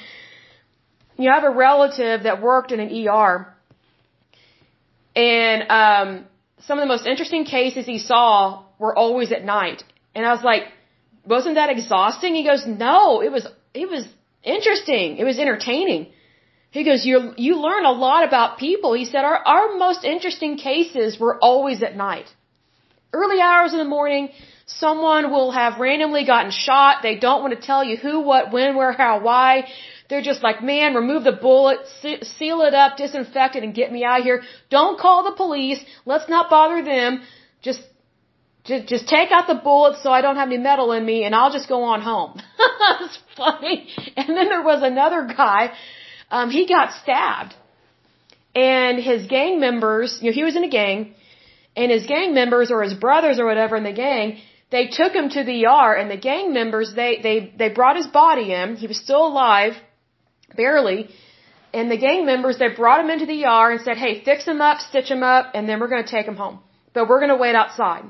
[1.16, 3.54] you have a relative that worked in an ER
[5.14, 6.24] and, um,
[6.66, 9.80] some of the most interesting cases he saw were always at night.
[10.14, 10.64] And I was like,
[11.34, 12.34] wasn't that exhausting?
[12.40, 13.44] He goes, no, it was,
[13.82, 14.04] it was
[14.54, 15.08] interesting.
[15.22, 16.02] It was entertaining.
[16.78, 18.90] He goes, you, you learn a lot about people.
[19.02, 22.28] He said, our, our most interesting cases were always at night.
[23.20, 24.30] Early hours in the morning,
[24.66, 27.02] someone will have randomly gotten shot.
[27.02, 29.50] They don't want to tell you who, what, when, where, how, why.
[30.08, 31.78] They're just like, man, remove the bullet,
[32.36, 34.42] seal it up, disinfect it, and get me out of here.
[34.70, 35.80] Don't call the police.
[36.04, 37.22] Let's not bother them.
[37.68, 37.82] Just
[38.64, 41.34] just, just take out the bullets so I don't have any metal in me and
[41.34, 42.40] I'll just go on home.
[43.00, 43.88] it's funny.
[44.16, 45.72] And then there was another guy,
[46.30, 47.54] um, he got stabbed.
[48.54, 51.14] And his gang members, you know, he was in a gang,
[51.74, 54.38] and his gang members or his brothers or whatever in the gang,
[54.70, 58.06] they took him to the ER and the gang members, they, they, they brought his
[58.06, 58.76] body in.
[58.76, 59.72] He was still alive,
[60.54, 61.08] barely.
[61.72, 64.60] And the gang members, they brought him into the ER and said, hey, fix him
[64.60, 66.60] up, stitch him up, and then we're going to take him home.
[66.92, 68.04] But we're going to wait outside.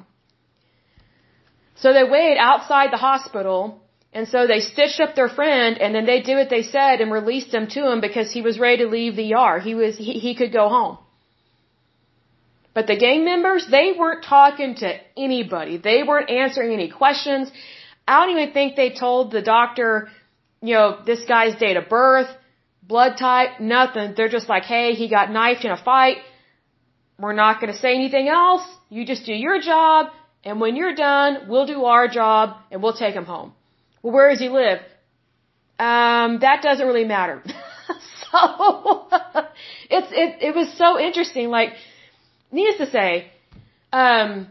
[1.82, 3.58] So they waited outside the hospital,
[4.12, 7.10] and so they stitched up their friend, and then they did what they said and
[7.20, 9.58] released him to him because he was ready to leave the ER.
[9.58, 10.98] He was he, he could go home.
[12.76, 15.76] But the gang members, they weren't talking to anybody.
[15.76, 17.50] They weren't answering any questions.
[18.06, 20.08] I don't even think they told the doctor,
[20.62, 22.30] you know, this guy's date of birth,
[22.94, 24.14] blood type, nothing.
[24.16, 26.18] They're just like, hey, he got knifed in a fight.
[27.18, 28.64] We're not going to say anything else.
[28.88, 30.06] You just do your job.
[30.44, 33.52] And when you're done, we'll do our job and we'll take him home.
[34.02, 34.80] Well, where does he live?
[35.78, 37.42] Um, that doesn't really matter.
[38.22, 39.06] so
[39.96, 41.48] it's it it was so interesting.
[41.48, 41.70] Like,
[42.50, 43.30] needless to say,
[43.92, 44.48] um,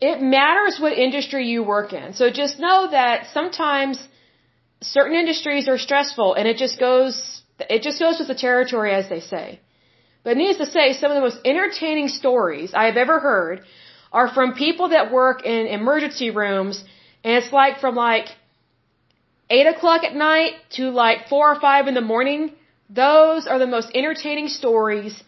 [0.00, 2.12] it matters what industry you work in.
[2.14, 4.02] So just know that sometimes
[4.80, 9.08] certain industries are stressful, and it just goes it just goes with the territory, as
[9.08, 9.60] they say.
[10.24, 13.64] But needless to say, some of the most entertaining stories I have ever heard
[14.12, 16.82] are from people that work in emergency rooms,
[17.24, 18.28] and it's like from like
[19.50, 22.52] eight o'clock at night to like four or five in the morning.
[22.88, 25.22] Those are the most entertaining stories.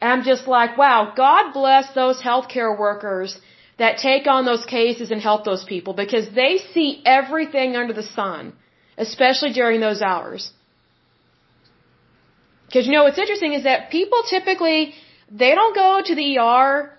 [0.00, 3.38] And I'm just like, wow, God bless those healthcare workers
[3.78, 8.02] that take on those cases and help those people because they see everything under the
[8.02, 8.52] sun,
[8.96, 10.50] especially during those hours.
[12.66, 14.94] Because you know what's interesting is that people typically
[15.30, 16.95] they don't go to the ER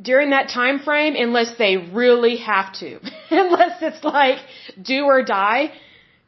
[0.00, 3.00] during that time frame unless they really have to.
[3.30, 4.38] unless it's like
[4.80, 5.72] do or die.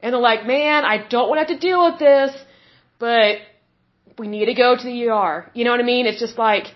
[0.01, 2.33] And they're like, man, I don't want to have to deal with this,
[2.99, 3.39] but
[4.19, 5.51] we need to go to the ER.
[5.55, 6.07] You know what I mean?
[6.07, 6.67] It's just like,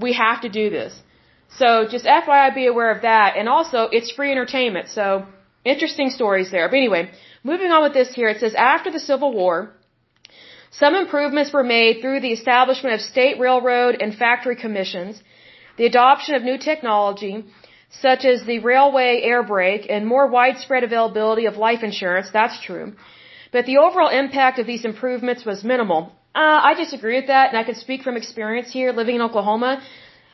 [0.00, 0.92] we have to do this.
[1.56, 3.36] So just FYI, be aware of that.
[3.36, 4.88] And also, it's free entertainment.
[4.88, 5.26] So
[5.64, 6.68] interesting stories there.
[6.68, 7.10] But anyway,
[7.42, 9.72] moving on with this here, it says after the Civil War,
[10.70, 15.20] some improvements were made through the establishment of state railroad and factory commissions
[15.78, 17.44] the adoption of new technology,
[18.06, 22.92] such as the railway air brake and more widespread availability of life insurance, that's true.
[23.52, 26.12] But the overall impact of these improvements was minimal.
[26.34, 29.82] Uh, I disagree with that, and I can speak from experience here living in Oklahoma.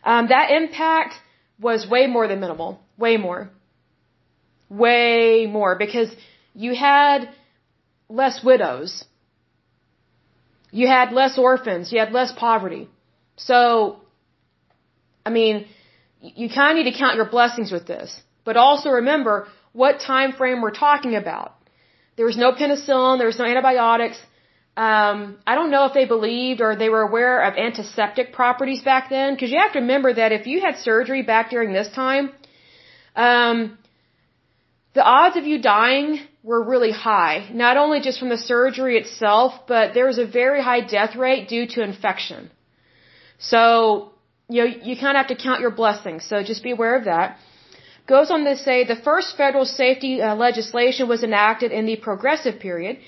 [0.02, 1.14] Um, that impact
[1.60, 2.80] was way more than minimal.
[2.98, 3.50] Way more.
[4.68, 5.76] Way more.
[5.78, 6.10] Because
[6.54, 7.28] you had
[8.08, 9.04] less widows.
[10.72, 11.92] You had less orphans.
[11.92, 12.88] You had less poverty.
[13.36, 14.00] So
[15.26, 15.66] I mean,
[16.20, 18.20] you kind of need to count your blessings with this.
[18.44, 21.54] But also remember what time frame we're talking about.
[22.16, 24.18] There was no penicillin, there was no antibiotics.
[24.76, 29.08] Um, I don't know if they believed or they were aware of antiseptic properties back
[29.08, 32.30] then, because you have to remember that if you had surgery back during this time,
[33.14, 33.78] um,
[34.94, 37.48] the odds of you dying were really high.
[37.52, 41.48] Not only just from the surgery itself, but there was a very high death rate
[41.48, 42.50] due to infection.
[43.38, 44.13] So
[44.48, 46.24] you know, you kind of have to count your blessings.
[46.28, 47.38] So just be aware of that.
[48.06, 52.60] Goes on to say the first federal safety uh, legislation was enacted in the progressive
[52.60, 52.98] period.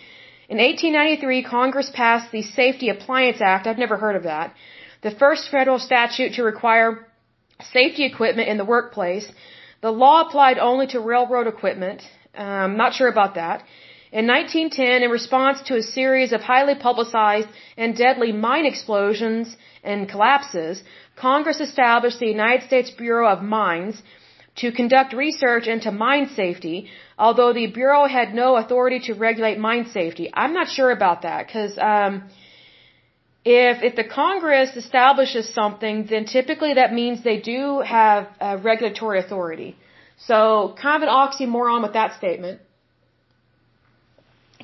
[0.48, 3.66] In 1893, Congress passed the Safety Appliance Act.
[3.66, 4.54] I've never heard of that.
[5.02, 7.06] The first federal statute to require
[7.72, 9.30] safety equipment in the workplace.
[9.82, 12.02] The law applied only to railroad equipment.
[12.34, 13.64] Um, not sure about that.
[14.12, 20.08] In 1910, in response to a series of highly publicized and deadly mine explosions and
[20.08, 20.82] collapses,
[21.16, 24.00] Congress established the United States Bureau of Mines
[24.56, 26.88] to conduct research into mine safety,
[27.18, 30.30] although the Bureau had no authority to regulate mine safety.
[30.32, 32.22] I'm not sure about that, because um,
[33.44, 38.28] if, if the Congress establishes something, then typically that means they do have
[38.64, 39.76] regulatory authority.
[40.18, 42.60] So, kind of an oxymoron with that statement.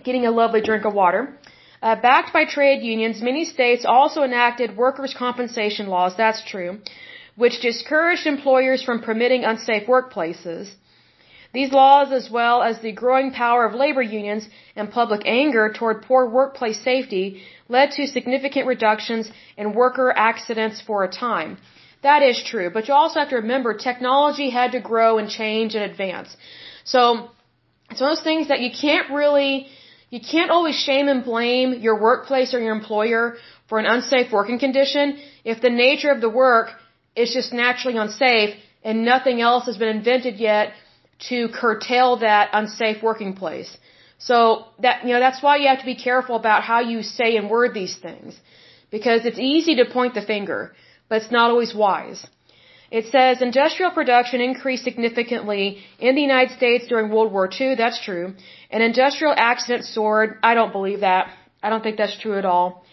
[0.03, 1.39] Getting a lovely drink of water.
[1.83, 6.79] Uh, backed by trade unions, many states also enacted workers' compensation laws, that's true,
[7.35, 10.71] which discouraged employers from permitting unsafe workplaces.
[11.53, 16.03] These laws, as well as the growing power of labor unions and public anger toward
[16.03, 21.59] poor workplace safety, led to significant reductions in worker accidents for a time.
[22.03, 25.75] That is true, but you also have to remember technology had to grow and change
[25.75, 26.37] and advance.
[26.85, 27.31] So,
[27.91, 29.67] it's one of those things that you can't really
[30.15, 33.25] you can't always shame and blame your workplace or your employer
[33.69, 35.19] for an unsafe working condition
[35.53, 36.69] if the nature of the work
[37.17, 38.55] is just naturally unsafe
[38.85, 40.75] and nothing else has been invented yet
[41.31, 43.71] to curtail that unsafe working place.
[44.19, 47.37] So that, you know, that's why you have to be careful about how you say
[47.39, 48.39] and word these things.
[48.91, 50.75] Because it's easy to point the finger,
[51.09, 52.21] but it's not always wise.
[52.99, 55.65] It says industrial production increased significantly
[55.99, 57.75] in the United States during World War II.
[57.75, 58.35] That's true.
[58.71, 60.31] And industrial accidents soared.
[60.43, 61.25] I don't believe that.
[61.63, 62.85] I don't think that's true at all.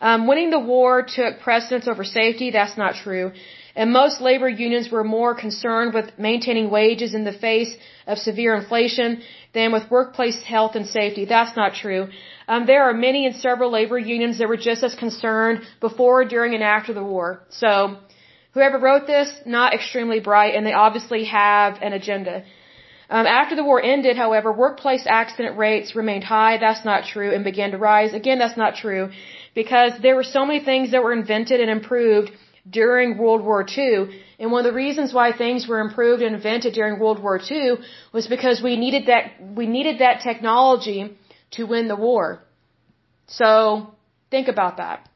[0.00, 2.50] Um, winning the war took precedence over safety.
[2.50, 3.30] That's not true.
[3.76, 7.72] And most labor unions were more concerned with maintaining wages in the face
[8.08, 11.24] of severe inflation than with workplace health and safety.
[11.26, 12.08] That's not true.
[12.48, 16.54] Um, there are many and several labor unions that were just as concerned before, during,
[16.54, 17.28] and after the war.
[17.50, 17.98] So,
[18.54, 22.44] Whoever wrote this, not extremely bright, and they obviously have an agenda.
[23.10, 26.56] Um, after the war ended, however, workplace accident rates remained high.
[26.58, 28.14] That's not true, and began to rise.
[28.14, 29.10] Again, that's not true,
[29.54, 32.30] because there were so many things that were invented and improved
[32.68, 34.08] during World War II.
[34.38, 37.76] And one of the reasons why things were improved and invented during World War II
[38.12, 39.24] was because we needed that
[39.60, 41.00] we needed that technology
[41.56, 42.42] to win the war.
[43.26, 43.94] So
[44.34, 45.08] Think about that.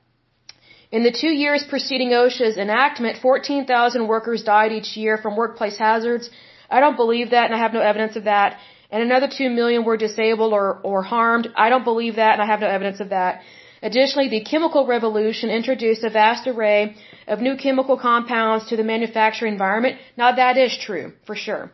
[0.91, 6.30] In the two years preceding OSHA's enactment, 14,000 workers died each year from workplace hazards.
[6.70, 8.59] I don't believe that, and I have no evidence of that.
[8.91, 11.49] And another 2 million were disabled or, or harmed.
[11.57, 13.43] I don't believe that, and I have no evidence of that.
[13.82, 19.53] Additionally, the chemical revolution introduced a vast array of new chemical compounds to the manufacturing
[19.53, 19.99] environment.
[20.16, 21.70] Now that is true, for sure.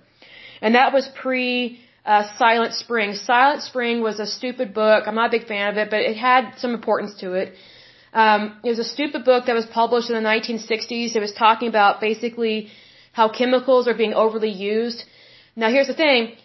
[0.60, 3.14] And that was pre uh, Silent Spring.
[3.14, 5.04] Silent Spring was a stupid book.
[5.06, 7.54] I'm not a big fan of it, but it had some importance to it.
[8.22, 11.16] Um, it was a stupid book that was published in the 1960s.
[11.16, 12.68] It was talking about basically
[13.12, 15.04] how chemicals are being overly used.
[15.56, 16.36] Now here's the thing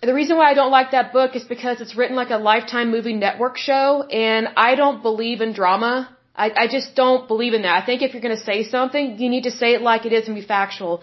[0.00, 2.90] the reason why I don't like that book is because it's written like a Lifetime
[2.90, 6.16] movie network show, and I don't believe in drama.
[6.36, 7.82] I, I just don't believe in that.
[7.82, 10.12] I think if you're going to say something, you need to say it like it
[10.12, 11.02] is and be factual.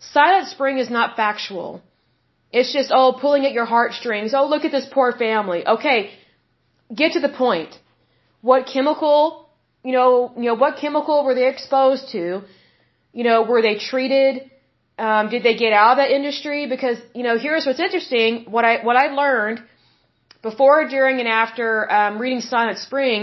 [0.00, 1.80] Silent Spring is not factual.
[2.52, 4.34] It's just, oh, pulling at your heartstrings.
[4.34, 5.66] Oh, look at this poor family.
[5.66, 6.10] Okay,
[6.94, 7.78] get to the point.
[8.48, 9.20] What chemical,
[9.82, 10.10] you know,
[10.42, 12.24] you know, what chemical were they exposed to?
[13.18, 14.32] You know, were they treated?
[15.06, 16.60] Um, did they get out of that industry?
[16.74, 18.30] Because you know, here's what's interesting.
[18.56, 19.58] What I what I learned
[20.42, 21.68] before, during, and after
[21.98, 23.20] um, reading Silent Spring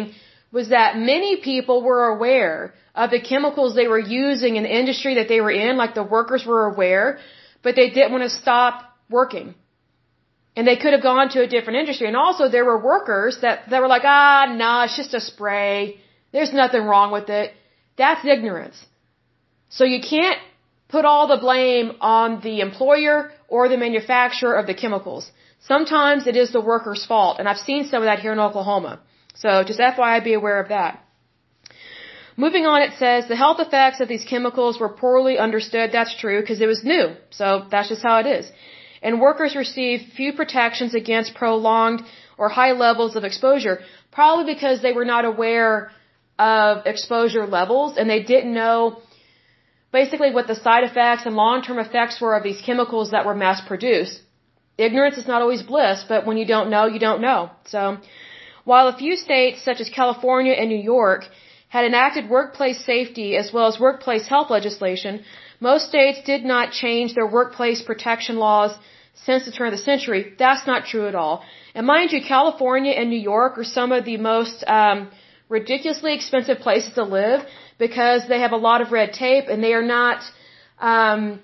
[0.52, 5.14] was that many people were aware of the chemicals they were using in the industry
[5.20, 5.78] that they were in.
[5.84, 7.20] Like the workers were aware,
[7.64, 8.76] but they didn't want to stop
[9.10, 9.56] working.
[10.56, 12.08] And they could have gone to a different industry.
[12.08, 16.00] And also there were workers that, that were like, ah, nah, it's just a spray.
[16.32, 17.54] There's nothing wrong with it.
[17.98, 18.78] That's ignorance.
[19.70, 20.40] So you can't
[20.90, 25.32] put all the blame on the employer or the manufacturer of the chemicals.
[25.72, 29.00] Sometimes it is the worker's fault, and I've seen some of that here in Oklahoma.
[29.44, 31.00] So just FYI, be aware of that.
[32.36, 35.92] Moving on, it says the health effects of these chemicals were poorly understood.
[35.92, 37.16] That's true because it was new.
[37.30, 38.52] So that's just how it is.
[39.04, 42.02] And workers received few protections against prolonged
[42.38, 43.76] or high levels of exposure,
[44.12, 45.92] probably because they were not aware
[46.40, 48.78] of exposure levels and they didn't know
[49.92, 53.62] basically what the side effects and long-term effects were of these chemicals that were mass
[53.72, 54.22] produced.
[54.78, 57.52] Ignorance is not always bliss, but when you don't know, you don't know.
[57.74, 57.98] So,
[58.64, 61.26] while a few states such as California and New York
[61.68, 65.24] had enacted workplace safety as well as workplace health legislation,
[65.60, 68.74] most states did not change their workplace protection laws
[69.14, 70.34] since the turn of the century.
[70.38, 71.44] That's not true at all.
[71.76, 75.10] And mind you, California and New York are some of the most um,
[75.50, 77.42] ridiculously expensive places to live
[77.78, 80.24] because they have a lot of red tape and they are not,
[80.80, 81.40] um,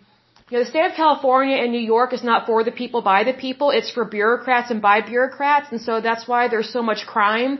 [0.49, 3.23] you know, the state of California and New York is not for the people, by
[3.23, 3.71] the people.
[3.71, 5.67] It's for bureaucrats and by bureaucrats.
[5.71, 7.59] And so that's why there's so much crime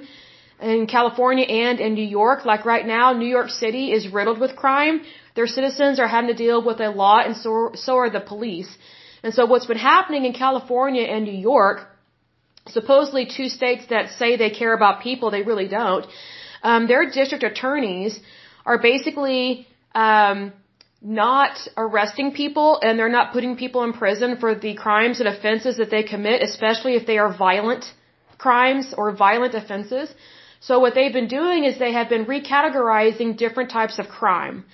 [0.62, 2.46] in California and in New York.
[2.46, 5.02] Like right now, New York City is riddled with crime.
[5.36, 8.70] Their citizens are having to deal with a lot and so, so are the police.
[9.24, 11.88] And so what's been happening in California and New York,
[12.68, 16.06] supposedly two states that say they care about people, they really don't.
[16.64, 18.20] Um, their district attorneys
[18.66, 20.54] are basically um,
[21.02, 25.78] not arresting people and they're not putting people in prison for the crimes and offenses
[25.78, 27.86] that they commit, especially if they are violent
[28.38, 30.14] crimes or violent offenses.
[30.62, 34.66] So what they've been doing is they have been recategorizing different types of crime.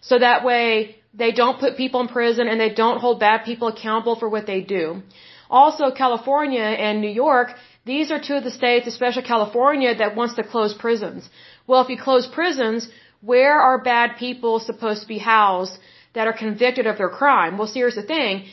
[0.00, 3.68] So that way they don't put people in prison and they don't hold bad people
[3.68, 5.02] accountable for what they do.
[5.50, 7.48] Also, California and New York,
[7.84, 11.28] these are two of the states, especially California, that wants to close prisons.
[11.66, 12.88] Well, if you close prisons,
[13.20, 15.78] where are bad people supposed to be housed
[16.14, 17.58] that are convicted of their crime?
[17.58, 18.46] Well, see, here's the thing.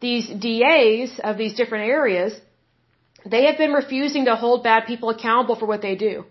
[0.00, 2.40] These DAs of these different areas,
[3.24, 6.24] they have been refusing to hold bad people accountable for what they do.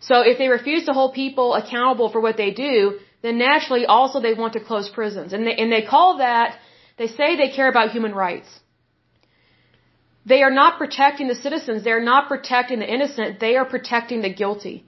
[0.00, 4.20] So if they refuse to hold people accountable for what they do, then naturally also
[4.20, 5.32] they want to close prisons.
[5.34, 6.58] And they, and they call that,
[6.96, 8.48] they say they care about human rights.
[10.24, 11.84] They are not protecting the citizens.
[11.84, 13.40] They are not protecting the innocent.
[13.40, 14.84] They are protecting the guilty.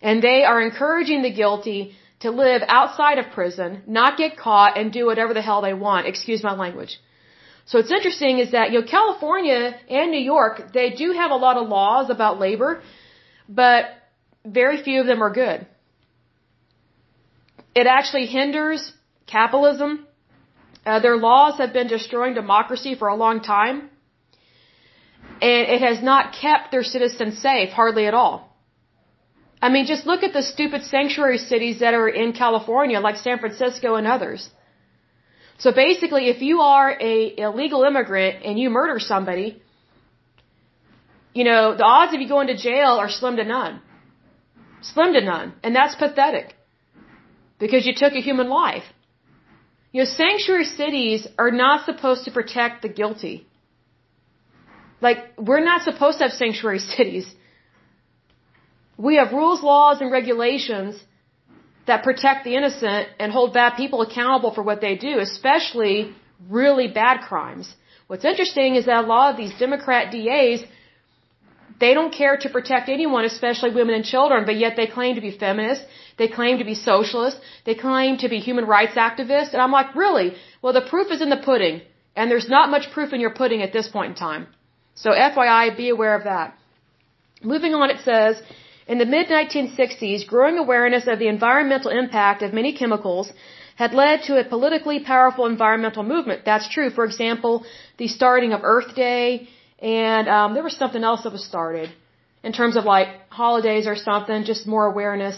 [0.00, 4.92] And they are encouraging the guilty to live outside of prison, not get caught, and
[4.92, 6.06] do whatever the hell they want.
[6.06, 6.98] Excuse my language.
[7.66, 11.36] So what's interesting is that, you know, California and New York, they do have a
[11.36, 12.82] lot of laws about labor,
[13.48, 13.84] but
[14.44, 15.66] very few of them are good.
[17.74, 18.92] It actually hinders
[19.26, 20.06] capitalism.
[20.86, 23.90] Uh, their laws have been destroying democracy for a long time.
[25.40, 28.54] And it has not kept their citizens safe, hardly at all.
[29.60, 33.38] I mean, just look at the stupid sanctuary cities that are in California, like San
[33.38, 34.50] Francisco and others.
[35.58, 39.62] So basically, if you are a illegal immigrant and you murder somebody,
[41.32, 43.80] you know, the odds of you going to jail are slim to none.
[44.92, 45.54] Slim to none.
[45.62, 46.54] And that's pathetic.
[47.58, 48.86] Because you took a human life.
[49.92, 53.46] You know, sanctuary cities are not supposed to protect the guilty.
[55.00, 57.26] Like, we're not supposed to have sanctuary cities.
[58.96, 61.02] We have rules, laws, and regulations
[61.86, 66.14] that protect the innocent and hold bad people accountable for what they do, especially
[66.58, 67.66] really bad crimes.
[68.06, 70.60] What's interesting is that a lot of these Democrat DAs,
[71.80, 75.20] they don't care to protect anyone, especially women and children, but yet they claim to
[75.20, 75.84] be feminists,
[76.18, 79.94] they claim to be socialists, they claim to be human rights activists, and I'm like,
[79.94, 80.34] really?
[80.62, 81.82] Well, the proof is in the pudding,
[82.16, 84.46] and there's not much proof in your pudding at this point in time.
[84.94, 86.56] So FYI, be aware of that.
[87.42, 88.40] Moving on, it says,
[88.86, 93.32] in the mid 1960s, growing awareness of the environmental impact of many chemicals
[93.76, 96.44] had led to a politically powerful environmental movement.
[96.44, 96.90] That's true.
[96.90, 97.64] For example,
[97.98, 99.48] the starting of Earth Day,
[99.80, 101.90] and um, there was something else that was started
[102.42, 105.36] in terms of like holidays or something, just more awareness.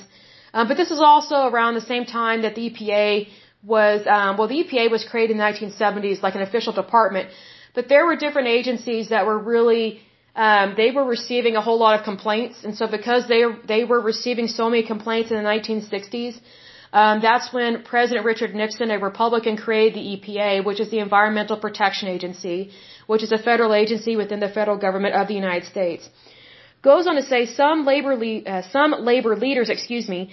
[0.52, 3.28] Um, but this is also around the same time that the EPA
[3.62, 7.28] was, um, well, the EPA was created in the 1970s, like an official department,
[7.74, 10.00] but there were different agencies that were really
[10.36, 14.00] um, they were receiving a whole lot of complaints, and so because they they were
[14.00, 16.34] receiving so many complaints in the 1960s,
[16.92, 21.56] um, that's when President Richard Nixon, a Republican, created the EPA, which is the Environmental
[21.56, 22.70] Protection Agency,
[23.06, 26.08] which is a federal agency within the federal government of the United States.
[26.82, 30.30] Goes on to say some labor uh, some labor leaders, excuse me,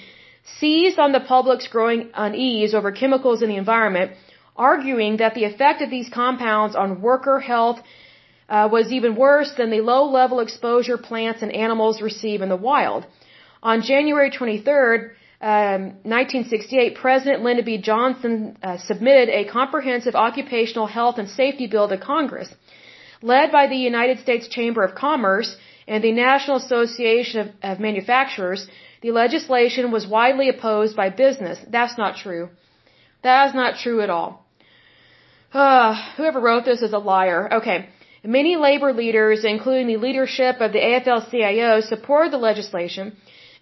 [0.59, 4.11] seized on the public's growing unease over chemicals in the environment,
[4.55, 7.79] arguing that the effect of these compounds on worker health
[8.49, 12.61] uh, was even worse than the low level exposure plants and animals receive in the
[12.69, 13.05] wild.
[13.63, 15.11] On January 23rd,
[15.43, 17.77] um, 1968, President Lyndon B.
[17.77, 22.49] Johnson uh, submitted a comprehensive occupational health and safety bill to Congress.
[23.21, 25.49] Led by the United States Chamber of Commerce
[25.85, 28.67] and the National Association of, of Manufacturers,
[29.01, 31.59] the legislation was widely opposed by business.
[31.69, 32.49] That's not true.
[33.23, 34.45] That is not true at all.
[35.51, 37.53] Uh, whoever wrote this is a liar.
[37.59, 37.89] Okay.
[38.23, 43.17] Many labor leaders, including the leadership of the AFL-CIO, supported the legislation,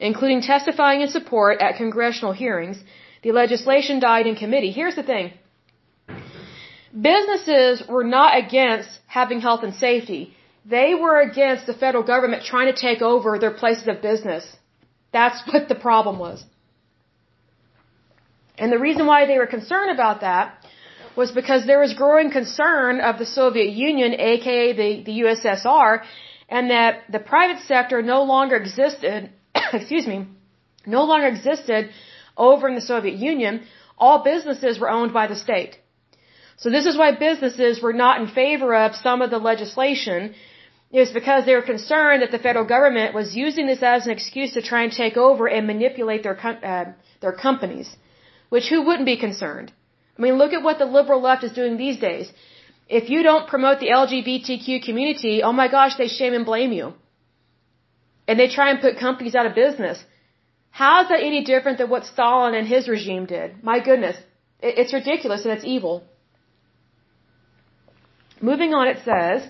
[0.09, 2.77] including testifying in support at congressional hearings.
[3.23, 4.71] The legislation died in committee.
[4.71, 5.33] Here's the thing.
[7.09, 10.33] Businesses were not against having health and safety.
[10.65, 14.43] They were against the federal government trying to take over their places of business.
[15.13, 16.43] That's what the problem was.
[18.57, 20.65] And the reason why they were concerned about that
[21.15, 26.01] was because there was growing concern of the Soviet Union, aka the, the USSR,
[26.49, 29.29] and that the private sector no longer existed,
[29.79, 30.27] excuse me,
[30.85, 31.89] no longer existed
[32.37, 33.63] over in the Soviet Union.
[33.97, 35.77] All businesses were owned by the state.
[36.57, 40.33] So this is why businesses were not in favor of some of the legislation.
[40.91, 44.53] Was because they were concerned that the federal government was using this as an excuse
[44.53, 46.37] to try and take over and manipulate their
[46.73, 46.85] uh,
[47.21, 47.95] their companies.
[48.49, 49.71] Which who wouldn't be concerned?
[50.17, 52.31] I mean, look at what the liberal left is doing these days.
[52.89, 56.93] If you don't promote the LGBTQ community, oh my gosh, they shame and blame you.
[58.31, 60.01] And they try and put companies out of business.
[60.81, 63.61] How is that any different than what Stalin and his regime did?
[63.61, 64.17] My goodness.
[64.61, 65.95] It's ridiculous and it's evil.
[68.49, 69.41] Moving on, it says,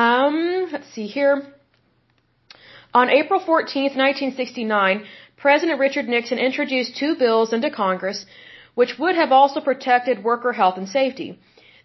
[0.00, 1.34] um, let's see here.
[2.92, 5.04] On April 14th, 1969,
[5.38, 8.26] President Richard Nixon introduced two bills into Congress
[8.80, 11.28] which would have also protected worker health and safety.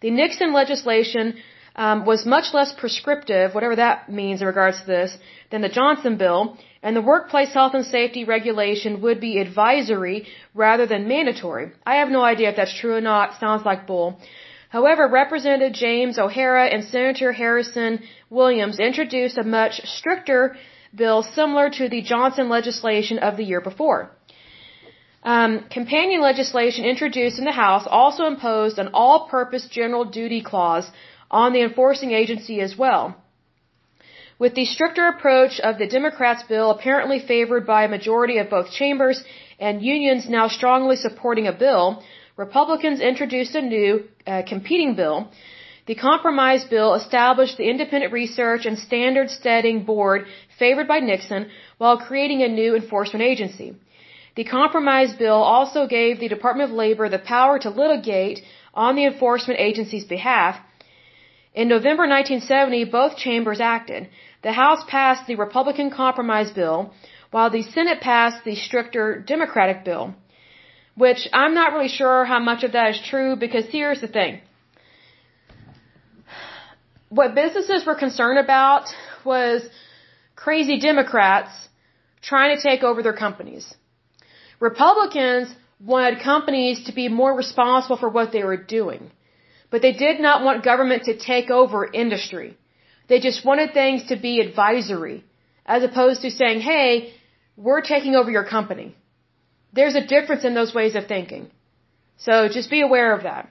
[0.01, 1.37] The Nixon legislation
[1.75, 5.17] um, was much less prescriptive, whatever that means in regards to this,
[5.49, 10.85] than the Johnson bill, and the workplace health and safety regulation would be advisory rather
[10.85, 11.71] than mandatory.
[11.85, 13.39] I have no idea if that's true or not.
[13.39, 14.19] Sounds like bull.
[14.69, 20.55] However, Representative James O'Hara and Senator Harrison Williams introduced a much stricter
[20.95, 24.11] bill similar to the Johnson legislation of the year before.
[25.23, 30.89] Um, companion legislation introduced in the House also imposed an all-purpose general duty clause
[31.41, 33.03] on the enforcing agency as well.
[34.43, 38.71] With the stricter approach of the Democrats' bill apparently favored by a majority of both
[38.79, 39.23] chambers
[39.59, 42.03] and unions now strongly supporting a bill,
[42.35, 43.89] Republicans introduced a new
[44.25, 45.29] uh, competing bill.
[45.85, 50.25] The compromise bill established the Independent Research and Standard Setting Board
[50.57, 53.75] favored by Nixon while creating a new enforcement agency.
[54.35, 58.39] The compromise bill also gave the Department of Labor the power to litigate
[58.73, 60.55] on the enforcement agency's behalf.
[61.53, 64.09] In November 1970, both chambers acted.
[64.41, 66.93] The House passed the Republican compromise bill,
[67.31, 70.15] while the Senate passed the stricter Democratic bill.
[70.95, 74.41] Which I'm not really sure how much of that is true because here's the thing.
[77.09, 78.85] What businesses were concerned about
[79.23, 79.61] was
[80.35, 81.51] crazy Democrats
[82.21, 83.75] trying to take over their companies.
[84.59, 89.11] Republicans wanted companies to be more responsible for what they were doing.
[89.73, 92.49] But they did not want government to take over industry.
[93.09, 95.23] They just wanted things to be advisory,
[95.65, 97.13] as opposed to saying, hey,
[97.57, 98.95] we're taking over your company.
[99.77, 101.49] There's a difference in those ways of thinking.
[102.17, 103.49] So just be aware of that.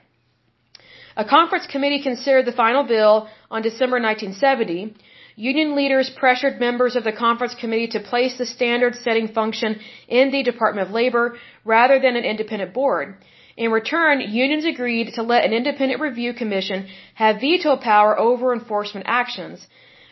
[1.17, 4.95] A conference committee considered the final bill on December 1970.
[5.35, 10.31] Union leaders pressured members of the conference committee to place the standard setting function in
[10.31, 13.17] the Department of Labor rather than an independent board.
[13.57, 19.07] In return, unions agreed to let an independent review commission have veto power over enforcement
[19.09, 19.67] actions.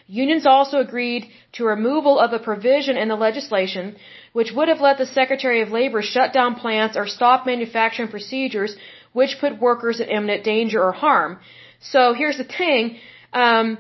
[0.07, 3.97] Unions also agreed to removal of a provision in the legislation
[4.33, 8.77] which would have let the Secretary of Labor shut down plants or stop manufacturing procedures
[9.12, 11.39] which put workers in imminent danger or harm.
[11.81, 12.99] So here's the thing,
[13.33, 13.79] um,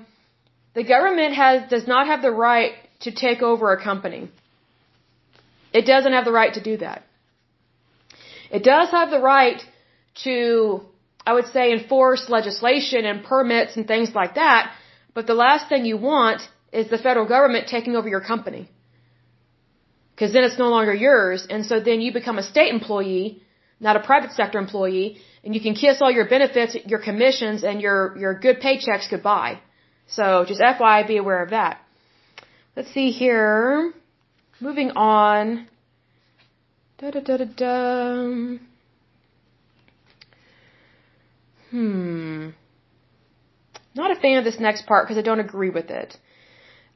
[0.74, 4.30] the government has, does not have the right to take over a company.
[5.72, 7.04] It doesn't have the right to do that.
[8.50, 9.62] It does have the right
[10.24, 10.82] to,
[11.26, 14.72] I would say, enforce legislation and permits and things like that,
[15.14, 18.68] but the last thing you want is the federal government taking over your company.
[20.12, 23.42] Because then it's no longer yours, and so then you become a state employee,
[23.80, 27.80] not a private sector employee, and you can kiss all your benefits, your commissions, and
[27.80, 29.58] your, your good paychecks goodbye.
[30.08, 31.80] So just FYI, be aware of that.
[32.76, 33.94] Let's see here.
[34.60, 35.69] Moving on.
[37.00, 38.58] Da da da da da.
[41.70, 42.50] Hmm.
[43.94, 46.16] Not a fan of this next part because I don't agree with it.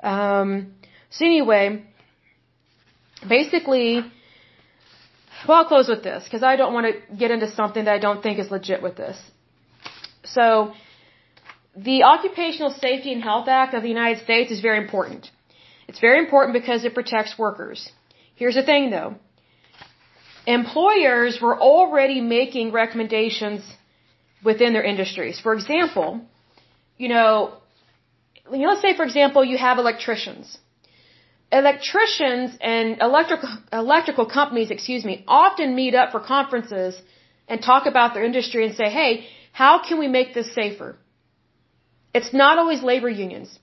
[0.02, 0.74] Um,
[1.08, 1.84] so anyway,
[3.26, 4.04] basically,
[5.48, 7.98] well, I'll close with this because I don't want to get into something that I
[7.98, 9.18] don't think is legit with this.
[10.24, 10.74] So,
[11.76, 15.30] the Occupational Safety and Health Act of the United States is very important.
[15.88, 17.90] It's very important because it protects workers.
[18.34, 19.14] Here's the thing though.
[20.46, 23.62] Employers were already making recommendations
[24.42, 25.40] within their industries.
[25.40, 26.20] For example,
[26.98, 27.54] you know,
[28.50, 30.58] let's say for example you have electricians.
[31.50, 37.00] Electricians and electrical electrical companies, excuse me, often meet up for conferences
[37.48, 40.96] and talk about their industry and say, "Hey, how can we make this safer?"
[42.12, 43.58] It's not always labor unions.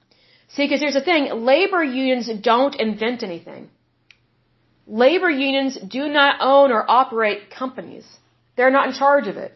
[0.54, 3.70] See, because here's the thing, labor unions don't invent anything.
[4.92, 8.06] Labor unions do not own or operate companies.
[8.58, 9.54] They're not in charge of it.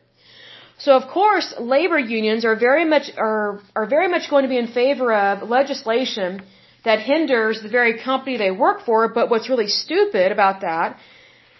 [0.77, 4.57] So of course, labor unions are very much are are very much going to be
[4.57, 6.41] in favor of legislation
[6.85, 10.97] that hinders the very company they work for, but what's really stupid about that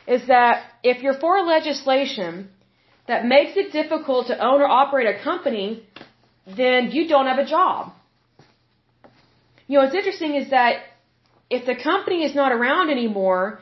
[0.07, 2.49] is that if you're for legislation
[3.07, 5.83] that makes it difficult to own or operate a company,
[6.45, 7.91] then you don't have a job.
[9.67, 10.83] You know, what's interesting is that
[11.49, 13.59] if the company is not around anymore,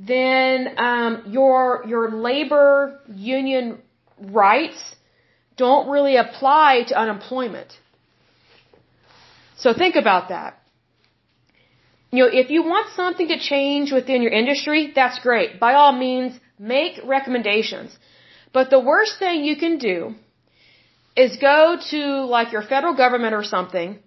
[0.00, 3.78] then um, your your labor union
[4.18, 4.80] rights
[5.56, 7.78] don't really apply to unemployment.
[9.56, 10.58] So think about that.
[12.12, 15.60] You know, if you want something to change within your industry, that's great.
[15.60, 17.96] By all means, make recommendations.
[18.54, 20.14] But the worst thing you can do
[21.14, 22.00] is go to
[22.36, 23.98] like your federal government or something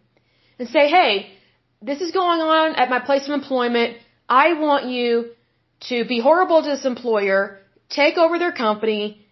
[0.58, 1.32] and say, hey,
[1.82, 3.98] this is going on at my place of employment.
[4.28, 5.32] I want you
[5.90, 9.26] to be horrible to this employer, take over their company,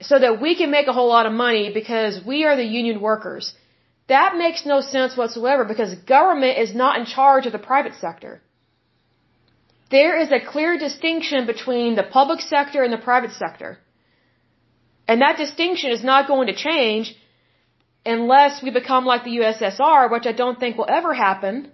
[0.00, 3.00] so that we can make a whole lot of money because we are the union
[3.00, 3.54] workers.
[4.08, 8.42] That makes no sense whatsoever because government is not in charge of the private sector.
[9.90, 13.78] There is a clear distinction between the public sector and the private sector.
[15.06, 17.14] And that distinction is not going to change
[18.04, 21.70] unless we become like the USSR, which I don't think will ever happen,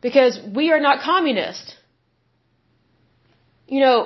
[0.00, 1.76] because we are not communist.
[3.74, 3.98] You know,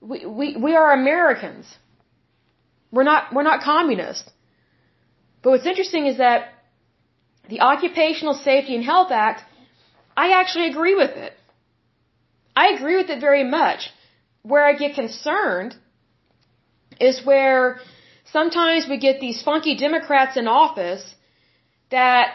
[0.00, 1.66] we, we, we are Americans.
[2.90, 4.30] We're not, we're not communists.
[5.42, 6.48] But what's interesting is that
[7.50, 9.42] the Occupational Safety and Health Act,
[10.16, 11.34] I actually agree with it.
[12.56, 13.90] I agree with it very much.
[14.42, 15.74] Where I get concerned
[16.98, 17.80] is where
[18.32, 21.04] sometimes we get these funky Democrats in office
[21.90, 22.32] that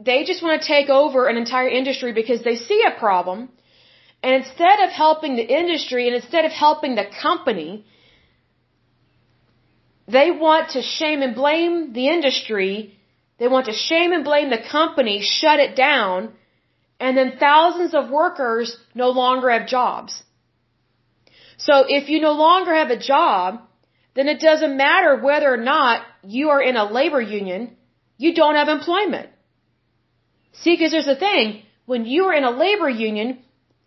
[0.00, 3.50] they just want to take over an entire industry because they see a problem.
[4.26, 7.84] And instead of helping the industry and instead of helping the company,
[10.08, 12.72] they want to shame and blame the industry.
[13.38, 16.32] They want to shame and blame the company, shut it down,
[16.98, 20.20] and then thousands of workers no longer have jobs.
[21.56, 23.60] So if you no longer have a job,
[24.16, 27.76] then it doesn't matter whether or not you are in a labor union,
[28.18, 29.28] you don't have employment.
[30.52, 33.38] See, because there's a thing, when you are in a labor union,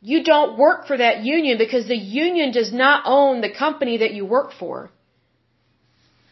[0.02, 4.14] you don't work for that union because the union does not own the company that
[4.14, 4.90] you work for.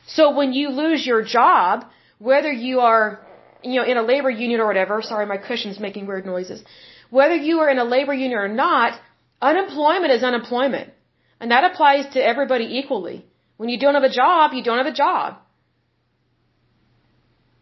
[0.08, 1.86] So when you lose your job,
[2.18, 3.20] whether you are,
[3.64, 6.64] you know, in a labor union or whatever, sorry, my cushion's making weird noises.
[7.10, 9.00] Whether you are in a labor union or not,
[9.42, 10.94] unemployment is unemployment.
[11.40, 13.26] And that applies to everybody equally.
[13.58, 15.38] When you don't have a job, you don't have a job.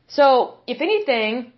[0.07, 1.51] So, if anything,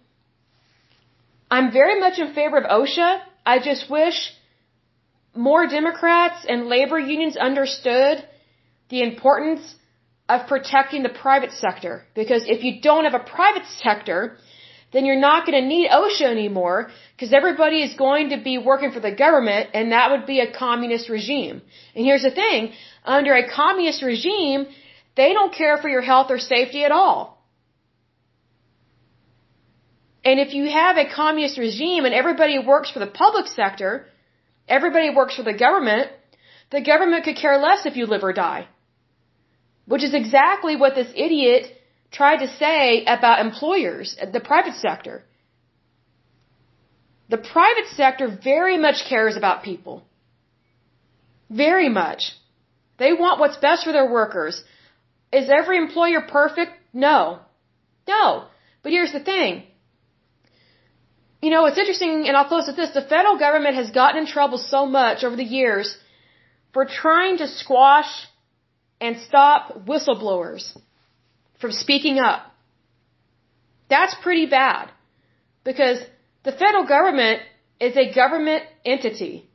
[1.51, 3.21] I'm very much in favor of OSHA.
[3.53, 4.17] I just wish
[5.33, 8.15] more Democrats and labor unions understood
[8.89, 9.63] the importance
[10.27, 11.93] of protecting the private sector.
[12.13, 14.37] Because if you don't have a private sector,
[14.91, 18.91] then you're not going to need OSHA anymore because everybody is going to be working
[18.91, 21.61] for the government and that would be a communist regime.
[21.95, 22.73] And here's the thing,
[23.05, 24.67] under a communist regime,
[25.15, 27.36] they don't care for your health or safety at all.
[30.27, 33.91] And if you have a communist regime and everybody works for the public sector,
[34.77, 36.07] everybody works for the government,
[36.69, 38.67] the government could care less if you live or die.
[39.85, 41.63] Which is exactly what this idiot
[42.17, 45.15] tried to say about employers, the private sector.
[47.29, 49.95] The private sector very much cares about people.
[51.49, 52.33] Very much.
[52.97, 54.61] They want what's best for their workers.
[55.31, 56.73] Is every employer perfect?
[56.91, 57.39] No.
[58.09, 58.23] No.
[58.83, 59.63] But here's the thing.
[61.41, 62.91] You know, it's interesting, and I'll close with this.
[62.91, 65.95] The federal government has gotten in trouble so much over the years
[66.73, 68.27] for trying to squash
[68.99, 70.75] and stop whistleblowers
[71.61, 72.41] from speaking up.
[73.89, 74.89] That's pretty bad
[75.63, 75.99] because
[76.43, 77.41] the federal government
[77.79, 79.47] is a government entity.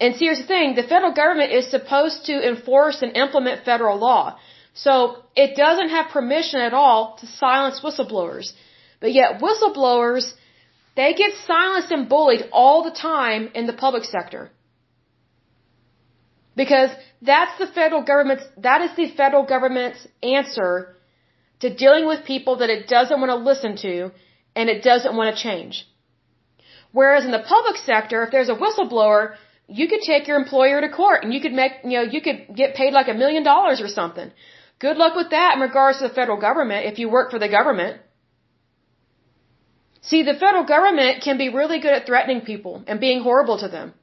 [0.00, 3.98] And see, here's the thing, the federal government is supposed to enforce and implement federal
[3.98, 4.36] law.
[4.74, 8.52] So it doesn't have permission at all to silence whistleblowers.
[9.02, 10.32] But yet whistleblowers,
[10.96, 14.42] they get silenced and bullied all the time in the public sector.
[16.62, 20.96] Because that's the federal government's, that is the federal government's answer
[21.60, 24.12] to dealing with people that it doesn't want to listen to
[24.54, 25.74] and it doesn't want to change.
[26.92, 29.34] Whereas in the public sector, if there's a whistleblower,
[29.66, 32.54] you could take your employer to court and you could make, you know, you could
[32.54, 34.30] get paid like a million dollars or something.
[34.78, 37.48] Good luck with that in regards to the federal government if you work for the
[37.48, 38.00] government.
[40.02, 43.68] See, the federal government can be really good at threatening people and being horrible to
[43.68, 43.94] them.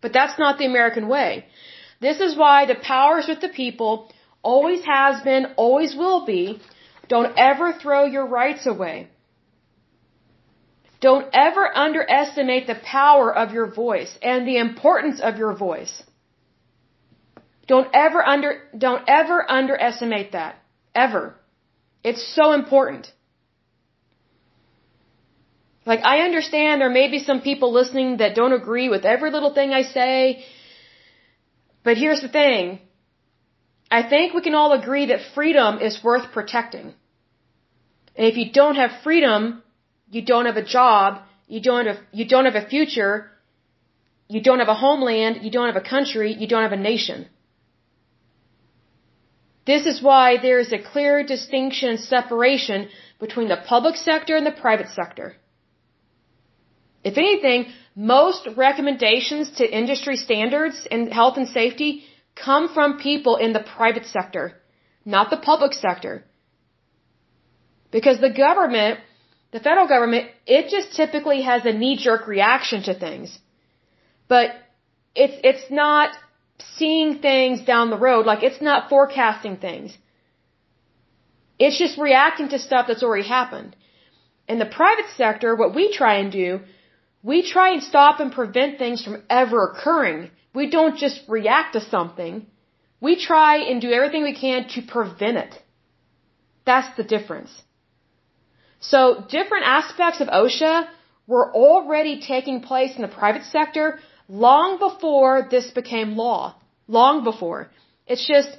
[0.00, 1.46] But that's not the American way.
[2.00, 4.12] This is why the powers with the people,
[4.42, 6.60] always has been, always will be.
[7.08, 9.08] Don't ever throw your rights away.
[11.00, 16.02] Don't ever underestimate the power of your voice and the importance of your voice.
[17.66, 20.56] Don't ever under, don't ever underestimate that.
[20.94, 21.34] Ever.
[22.04, 23.12] It's so important.
[25.84, 29.52] Like, I understand there may be some people listening that don't agree with every little
[29.52, 30.44] thing I say
[31.84, 32.80] but here's the thing.
[33.90, 36.94] I think we can all agree that freedom is worth protecting.
[38.16, 39.62] And if you don't have freedom,
[40.10, 43.30] you don't have a job, you don't have, you don't have a future,
[44.28, 47.26] you don't have a homeland, you don't have a country, you don't have a nation.
[49.66, 52.88] This is why there is a clear distinction and separation
[53.20, 55.34] between the public sector and the private sector.
[57.04, 62.04] If anything, most recommendations to industry standards in health and safety
[62.34, 64.60] come from people in the private sector,
[65.04, 66.24] not the public sector.
[67.90, 69.00] Because the government,
[69.50, 73.38] the federal government, it just typically has a knee-jerk reaction to things.
[74.28, 74.52] But
[75.14, 76.16] it's, it's not
[76.76, 79.96] seeing things down the road, like it's not forecasting things.
[81.58, 83.76] It's just reacting to stuff that's already happened.
[84.48, 86.60] In the private sector, what we try and do
[87.22, 90.30] we try and stop and prevent things from ever occurring.
[90.54, 92.46] We don't just react to something.
[93.00, 95.54] We try and do everything we can to prevent it.
[96.64, 97.50] That's the difference.
[98.80, 100.88] So different aspects of OSHA
[101.26, 106.56] were already taking place in the private sector long before this became law.
[106.88, 107.70] Long before.
[108.06, 108.50] It's just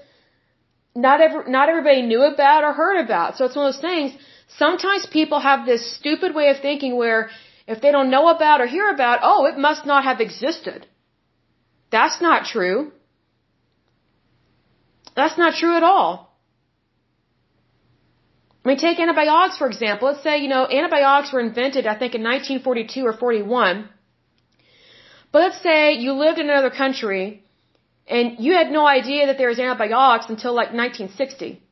[0.96, 3.38] not not everybody knew about or heard about.
[3.38, 4.14] So it's one of those things.
[4.58, 7.30] Sometimes people have this stupid way of thinking where
[7.68, 10.88] if they don't know about or hear about, oh, it must not have existed.
[11.92, 12.92] That's not true.
[15.16, 16.34] That's not true at all.
[18.64, 20.08] I mean, take antibiotics, for example.
[20.08, 23.90] Let's say, you know, antibiotics were invented, I think, in 1942 or 41.
[25.32, 27.44] But let's say you lived in another country
[28.08, 31.63] and you had no idea that there was antibiotics until like 1960.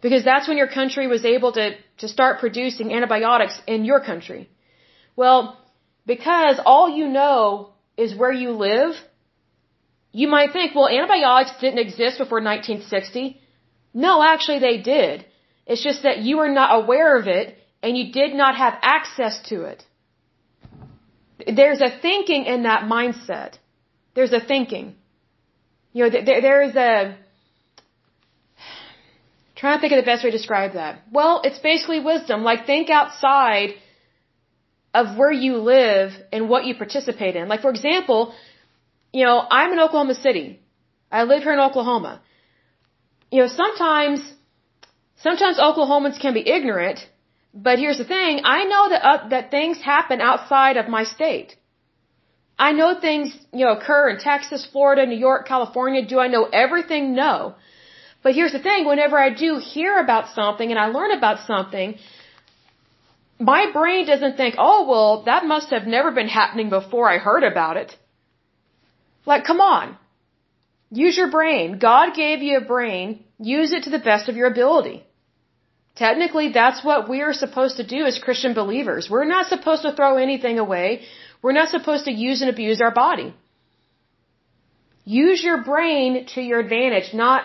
[0.00, 4.48] Because that's when your country was able to, to start producing antibiotics in your country.
[5.14, 5.58] Well,
[6.06, 8.94] because all you know is where you live,
[10.12, 13.40] you might think, well, antibiotics didn't exist before 1960.
[13.92, 15.26] No, actually they did.
[15.66, 19.40] It's just that you are not aware of it and you did not have access
[19.50, 19.84] to it.
[21.46, 23.54] There's a thinking in that mindset.
[24.14, 24.96] There's a thinking.
[25.92, 27.16] You know, there, there is a,
[29.60, 31.02] trying to think of the best way to describe that.
[31.18, 32.42] Well, it's basically wisdom.
[32.50, 33.74] Like think outside
[35.00, 37.46] of where you live and what you participate in.
[37.52, 38.34] Like for example,
[39.12, 40.60] you know, I'm in Oklahoma City.
[41.12, 42.20] I live here in Oklahoma.
[43.30, 44.20] You know, sometimes,
[45.26, 46.98] sometimes Oklahomans can be ignorant,
[47.52, 51.56] but here's the thing, I know that, uh, that things happen outside of my state.
[52.58, 56.04] I know things, you know, occur in Texas, Florida, New York, California.
[56.04, 57.14] Do I know everything?
[57.14, 57.54] No.
[58.22, 61.96] But here's the thing, whenever I do hear about something and I learn about something,
[63.38, 67.44] my brain doesn't think, oh, well, that must have never been happening before I heard
[67.44, 67.96] about it.
[69.24, 69.96] Like, come on.
[70.90, 71.78] Use your brain.
[71.78, 73.24] God gave you a brain.
[73.38, 75.04] Use it to the best of your ability.
[75.94, 79.08] Technically, that's what we are supposed to do as Christian believers.
[79.10, 81.02] We're not supposed to throw anything away.
[81.42, 83.34] We're not supposed to use and abuse our body.
[85.04, 87.44] Use your brain to your advantage, not